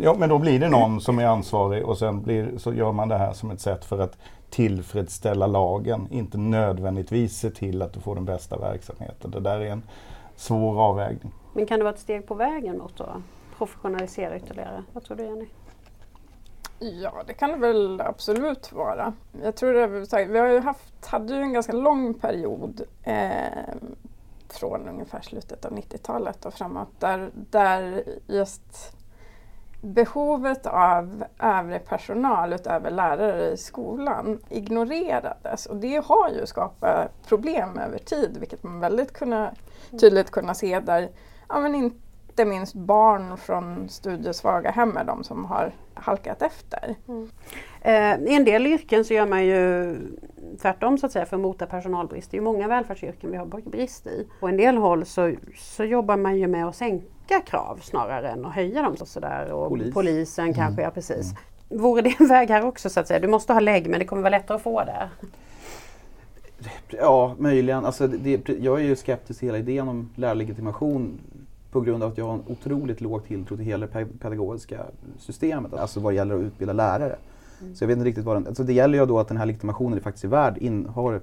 Ja, 0.00 0.14
men 0.18 0.28
då 0.28 0.38
blir 0.38 0.60
det 0.60 0.68
någon 0.68 1.00
som 1.00 1.18
är 1.18 1.26
ansvarig 1.26 1.84
och 1.84 1.98
sen 1.98 2.22
blir, 2.22 2.58
så 2.58 2.74
gör 2.74 2.92
man 2.92 3.08
det 3.08 3.18
här 3.18 3.32
som 3.32 3.50
ett 3.50 3.60
sätt 3.60 3.84
för 3.84 3.98
att 3.98 4.18
tillfredsställa 4.50 5.46
lagen, 5.46 6.08
inte 6.10 6.38
nödvändigtvis 6.38 7.38
se 7.38 7.50
till 7.50 7.82
att 7.82 7.92
du 7.92 8.00
får 8.00 8.14
den 8.14 8.24
bästa 8.24 8.58
verksamheten. 8.58 9.30
Det 9.30 9.40
där 9.40 9.60
är 9.60 9.70
en 9.70 9.82
svår 10.36 10.80
avvägning. 10.80 11.32
Men 11.54 11.66
kan 11.66 11.78
det 11.78 11.84
vara 11.84 11.94
ett 11.94 12.00
steg 12.00 12.26
på 12.26 12.34
vägen 12.34 12.78
mot 12.78 13.00
att 13.00 13.16
professionalisera 13.58 14.36
ytterligare? 14.36 14.84
Vad 14.92 15.04
tror 15.04 15.16
du 15.16 15.24
Jenny? 15.24 15.46
Ja, 16.78 17.22
det 17.26 17.34
kan 17.34 17.50
det 17.50 17.56
väl 17.56 18.00
absolut 18.00 18.72
vara. 18.72 19.12
Jag 19.42 19.56
tror 19.56 19.72
det, 19.74 20.24
vi 20.24 20.38
har 20.38 20.48
ju 20.48 20.60
haft, 20.60 21.06
hade 21.06 21.34
ju 21.34 21.40
en 21.40 21.52
ganska 21.52 21.72
lång 21.72 22.14
period 22.14 22.82
eh, 23.02 23.74
från 24.48 24.88
ungefär 24.88 25.20
slutet 25.20 25.64
av 25.64 25.72
90-talet 25.72 26.44
och 26.44 26.54
framåt 26.54 26.88
där, 26.98 27.30
där 27.34 28.04
just 28.26 28.97
behovet 29.80 30.66
av 30.66 31.24
övrig 31.38 31.84
personal 31.84 32.52
utöver 32.52 32.90
lärare 32.90 33.50
i 33.50 33.56
skolan 33.56 34.38
ignorerades 34.48 35.66
och 35.66 35.76
det 35.76 36.04
har 36.04 36.30
ju 36.30 36.46
skapat 36.46 37.26
problem 37.28 37.78
över 37.78 37.98
tid 37.98 38.36
vilket 38.40 38.62
man 38.62 38.80
väldigt 38.80 39.12
kunna, 39.12 39.52
tydligt 40.00 40.30
kunnat 40.30 40.56
se 40.56 40.80
där 40.80 41.08
ja, 41.48 41.60
men 41.60 41.74
inte 41.74 42.44
minst 42.44 42.74
barn 42.74 43.36
från 43.36 43.88
studiesvaga 43.88 44.70
hem 44.70 44.96
är 44.96 45.04
de 45.04 45.24
som 45.24 45.44
har 45.44 45.72
halkat 45.94 46.42
efter. 46.42 46.96
Mm. 47.08 47.30
Eh, 47.80 48.32
I 48.32 48.36
en 48.36 48.44
del 48.44 48.66
yrken 48.66 49.04
så 49.04 49.14
gör 49.14 49.26
man 49.26 49.46
ju 49.46 49.96
tvärtom 50.62 50.98
så 50.98 51.06
att 51.06 51.12
säga 51.12 51.26
för 51.26 51.36
att 51.36 51.42
mota 51.42 51.66
personalbrist. 51.66 52.30
Det 52.30 52.34
är 52.34 52.38
ju 52.38 52.44
många 52.44 52.68
välfärdsyrken 52.68 53.30
vi 53.30 53.36
har 53.36 53.46
brist 53.46 54.06
i. 54.06 54.28
På 54.40 54.48
en 54.48 54.56
del 54.56 54.76
håll 54.76 55.06
så, 55.06 55.34
så 55.56 55.84
jobbar 55.84 56.16
man 56.16 56.36
ju 56.36 56.46
med 56.46 56.66
att 56.66 56.76
sänka 56.76 57.06
krav 57.46 57.78
snarare 57.82 58.28
än 58.30 58.44
att 58.44 58.54
höja 58.54 58.82
dem. 58.82 58.96
Och 59.00 59.08
sådär. 59.08 59.52
Och 59.52 59.68
Polis. 59.68 59.94
Polisen 59.94 60.44
Mm. 60.44 60.54
kanske, 60.54 60.82
ja 60.82 60.90
precis. 60.90 61.34
Vore 61.68 62.02
det 62.02 62.14
en 62.20 62.28
väg 62.28 62.48
här 62.48 62.64
också 62.64 62.90
så 62.90 63.00
att 63.00 63.08
säga? 63.08 63.20
Du 63.20 63.28
måste 63.28 63.52
ha 63.52 63.60
lägg 63.60 63.88
men 63.90 63.98
det 63.98 64.04
kommer 64.06 64.22
vara 64.22 64.30
lättare 64.30 64.56
att 64.56 64.62
få 64.62 64.84
det. 64.84 65.08
Ja, 66.90 67.34
möjligen. 67.38 67.84
Alltså, 67.84 68.06
det, 68.06 68.48
jag 68.48 68.80
är 68.80 68.84
ju 68.84 68.96
skeptisk 68.96 69.38
till 69.38 69.48
hela 69.48 69.58
idén 69.58 69.88
om 69.88 70.10
lärarlegitimation 70.14 71.18
på 71.70 71.80
grund 71.80 72.02
av 72.02 72.10
att 72.12 72.18
jag 72.18 72.24
har 72.26 72.34
en 72.34 72.42
otroligt 72.46 73.00
låg 73.00 73.24
tilltro 73.26 73.56
till 73.56 73.64
hela 73.66 73.86
det 73.86 73.92
pe- 73.92 74.18
pedagogiska 74.20 74.84
systemet. 75.18 75.74
Alltså 75.74 76.00
vad 76.00 76.14
gäller 76.14 76.34
att 76.34 76.40
utbilda 76.40 76.72
lärare. 76.72 77.16
Så 77.74 77.84
jag 77.84 77.88
vet 77.88 77.96
inte 77.96 78.08
riktigt 78.08 78.24
vad 78.24 78.36
den... 78.36 78.46
Alltså 78.46 78.62
det 78.62 78.72
gäller 78.72 78.98
ju 78.98 79.06
då 79.06 79.18
att 79.18 79.28
den 79.28 79.36
här 79.36 79.46
legitimationen 79.46 80.00
faktiskt 80.00 80.24
är 80.24 80.28
värd, 80.28 80.58
in, 80.58 80.86
har... 80.86 81.20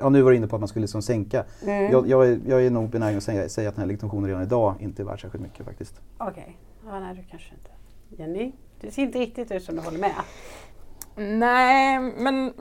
Ja, 0.00 0.08
nu 0.08 0.22
var 0.22 0.30
du 0.30 0.36
inne 0.36 0.46
på 0.46 0.56
att 0.56 0.60
man 0.60 0.68
skulle 0.68 0.82
liksom 0.82 1.02
sänka. 1.02 1.44
Jag, 1.66 2.08
jag, 2.08 2.28
är, 2.28 2.40
jag 2.46 2.66
är 2.66 2.70
nog 2.70 2.88
benägen 2.88 3.18
att 3.18 3.24
säga, 3.24 3.48
säga 3.48 3.68
att 3.68 3.74
den 3.74 3.82
här 3.82 3.86
legitimationen 3.86 4.26
redan 4.26 4.42
idag 4.42 4.74
inte 4.78 5.02
är 5.02 5.04
värd 5.04 5.20
särskilt 5.20 5.42
mycket 5.42 5.66
faktiskt. 5.66 6.00
Okej, 6.18 6.58
ja, 6.86 7.00
nej 7.00 7.14
du 7.14 7.22
kanske 7.30 7.54
inte. 7.54 7.70
Jenny, 8.22 8.52
det 8.80 8.90
ser 8.90 9.02
inte 9.02 9.18
riktigt 9.18 9.52
ut 9.52 9.64
som 9.64 9.76
du 9.76 9.82
håller 9.82 9.98
med. 9.98 10.14
Nej, 11.38 12.00
men 12.00 12.52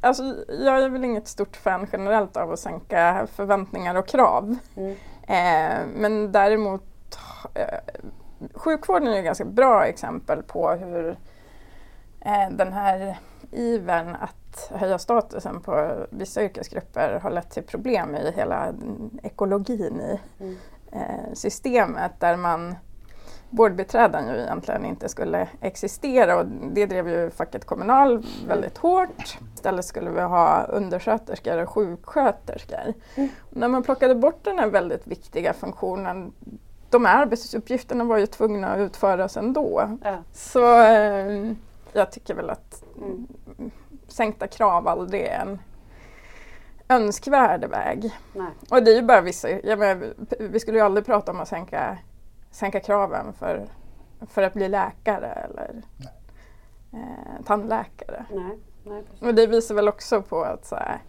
alltså, 0.00 0.22
jag 0.48 0.82
är 0.82 0.88
väl 0.88 1.04
inget 1.04 1.28
stort 1.28 1.56
fan 1.56 1.86
generellt 1.92 2.36
av 2.36 2.52
att 2.52 2.58
sänka 2.58 3.26
förväntningar 3.32 3.94
och 3.94 4.08
krav. 4.08 4.56
Mm. 4.76 4.90
Eh, 5.22 5.86
men 5.96 6.32
däremot 6.32 7.18
eh, 7.54 7.78
sjukvården 8.54 9.08
är 9.08 9.18
ett 9.18 9.24
ganska 9.24 9.44
bra 9.44 9.86
exempel 9.86 10.42
på 10.42 10.70
hur 10.70 11.08
eh, 12.20 12.50
den 12.50 12.72
här 12.72 13.18
ivern 13.50 14.16
att 14.20 14.47
höja 14.70 14.98
statusen 14.98 15.60
på 15.60 15.94
vissa 16.10 16.42
yrkesgrupper 16.44 17.20
har 17.22 17.30
lett 17.30 17.50
till 17.50 17.62
problem 17.62 18.14
i 18.14 18.32
hela 18.36 18.74
ekologin 19.22 20.00
i 20.00 20.20
Mm. 20.40 20.56
eh, 20.92 21.32
systemet 21.34 22.12
där 22.20 22.36
man 22.36 22.74
vårdbiträden 23.50 24.28
ju 24.28 24.40
egentligen 24.42 24.84
inte 24.84 25.08
skulle 25.08 25.48
existera 25.60 26.38
och 26.38 26.46
det 26.72 26.86
drev 26.86 27.08
ju 27.08 27.30
facket 27.30 27.64
Kommunal 27.64 28.26
väldigt 28.48 28.78
hårt. 28.78 29.38
Istället 29.54 29.84
skulle 29.84 30.10
vi 30.10 30.20
ha 30.20 30.62
undersköterskor 30.68 31.62
och 31.62 31.68
sjuksköterskor. 31.68 32.94
När 33.50 33.68
man 33.68 33.82
plockade 33.82 34.14
bort 34.14 34.44
den 34.44 34.58
här 34.58 34.66
väldigt 34.66 35.06
viktiga 35.06 35.52
funktionen 35.52 36.32
de 36.90 37.04
här 37.04 37.22
arbetsuppgifterna 37.22 38.04
var 38.04 38.18
ju 38.18 38.26
tvungna 38.26 38.68
att 38.68 38.78
utföras 38.78 39.36
ändå. 39.36 39.98
Ja. 40.04 40.16
Så 40.32 40.80
eh, 40.82 41.52
jag 41.92 42.12
tycker 42.12 42.34
väl 42.34 42.50
att 42.50 42.82
Mm. 42.98 43.26
Sänkta 44.08 44.46
krav 44.46 44.88
aldrig 44.88 45.22
är 45.22 45.40
en 45.40 45.58
önskvärd 46.88 47.64
väg. 47.64 48.10
Nej. 48.34 48.50
Och 48.70 48.82
det 48.82 48.90
är 48.90 48.96
ju 48.96 49.02
bara 49.02 49.20
vissa, 49.20 49.48
menar, 49.48 50.14
vi 50.38 50.60
skulle 50.60 50.78
ju 50.78 50.84
aldrig 50.84 51.06
prata 51.06 51.32
om 51.32 51.40
att 51.40 51.48
sänka, 51.48 51.98
sänka 52.50 52.80
kraven 52.80 53.32
för, 53.32 53.68
för 54.26 54.42
att 54.42 54.54
bli 54.54 54.68
läkare 54.68 55.26
eller 55.26 55.82
eh, 56.92 57.44
tandläkare. 57.44 58.24
Nej, 58.30 58.58
nej. 58.84 59.04
Och 59.20 59.34
det 59.34 59.46
visar 59.46 59.74
väl 59.74 59.88
också 59.88 60.22
på 60.22 60.42
att 60.42 60.66
så 60.66 60.76
här, 60.76 61.02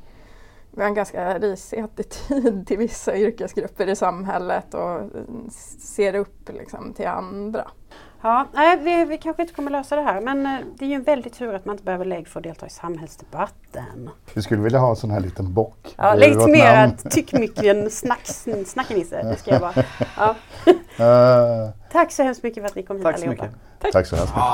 vi 0.71 0.81
har 0.81 0.87
en 0.87 0.95
ganska 0.95 1.39
risig 1.39 1.79
attityd 1.79 2.67
till 2.67 2.77
vissa 2.77 3.17
yrkesgrupper 3.17 3.87
i 3.87 3.95
samhället 3.95 4.73
och 4.73 5.01
ser 5.79 6.15
upp 6.15 6.49
liksom, 6.49 6.93
till 6.93 7.07
andra. 7.07 7.71
Ja, 8.21 8.47
nej, 8.53 8.77
vi, 8.77 9.05
vi 9.05 9.17
kanske 9.17 9.41
inte 9.41 9.53
kommer 9.53 9.71
lösa 9.71 9.95
det 9.95 10.01
här 10.01 10.21
men 10.21 10.45
eh, 10.45 10.57
det 10.77 10.85
är 10.85 10.89
ju 10.89 10.95
en 10.95 11.03
väldig 11.03 11.33
tur 11.33 11.53
att 11.55 11.65
man 11.65 11.73
inte 11.73 11.83
behöver 11.83 12.05
lägg 12.05 12.27
för 12.27 12.39
att 12.39 12.43
delta 12.43 12.65
i 12.67 12.69
samhällsdebatten. 12.69 14.09
Vi 14.33 14.41
skulle 14.41 14.61
vilja 14.61 14.79
ha 14.79 14.89
en 14.89 14.95
sån 14.95 15.11
här 15.11 15.19
liten 15.19 15.53
bock. 15.53 15.95
Ja, 15.97 16.03
namn. 16.03 16.19
legitimerad 16.19 17.11
tyckmycken 17.11 17.89
snacks, 17.89 18.47
snackenisse. 18.65 19.23
Det 19.23 19.35
ska 19.35 19.51
jag 19.51 19.59
vara. 19.59 19.73
Ja. 20.17 20.35
Eh, 20.99 21.69
Tack 21.91 22.11
så 22.11 22.23
hemskt 22.23 22.43
mycket 22.43 22.63
för 22.63 22.67
att 22.69 22.75
ni 22.75 22.83
kom 22.83 22.95
hit 22.97 23.05
Tack 23.05 23.17
så 23.19 23.25
allihopa. 23.25 23.45
mycket. 23.45 23.91
tack 23.93 24.05
så 24.07 24.15
hemskt 24.15 24.33
mycket. 24.35 24.45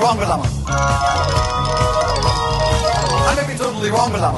Wrong, 0.00 0.18
may 0.18 0.26
be 0.26 1.33
totally 3.84 4.00
wrong, 4.00 4.12
a... 4.22 4.32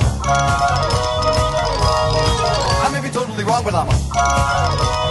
I 2.83 2.91
may 2.93 3.01
be 3.01 3.13
totally 3.13 3.45
wrong, 3.45 3.63
but 3.63 3.75
I'm. 3.75 5.06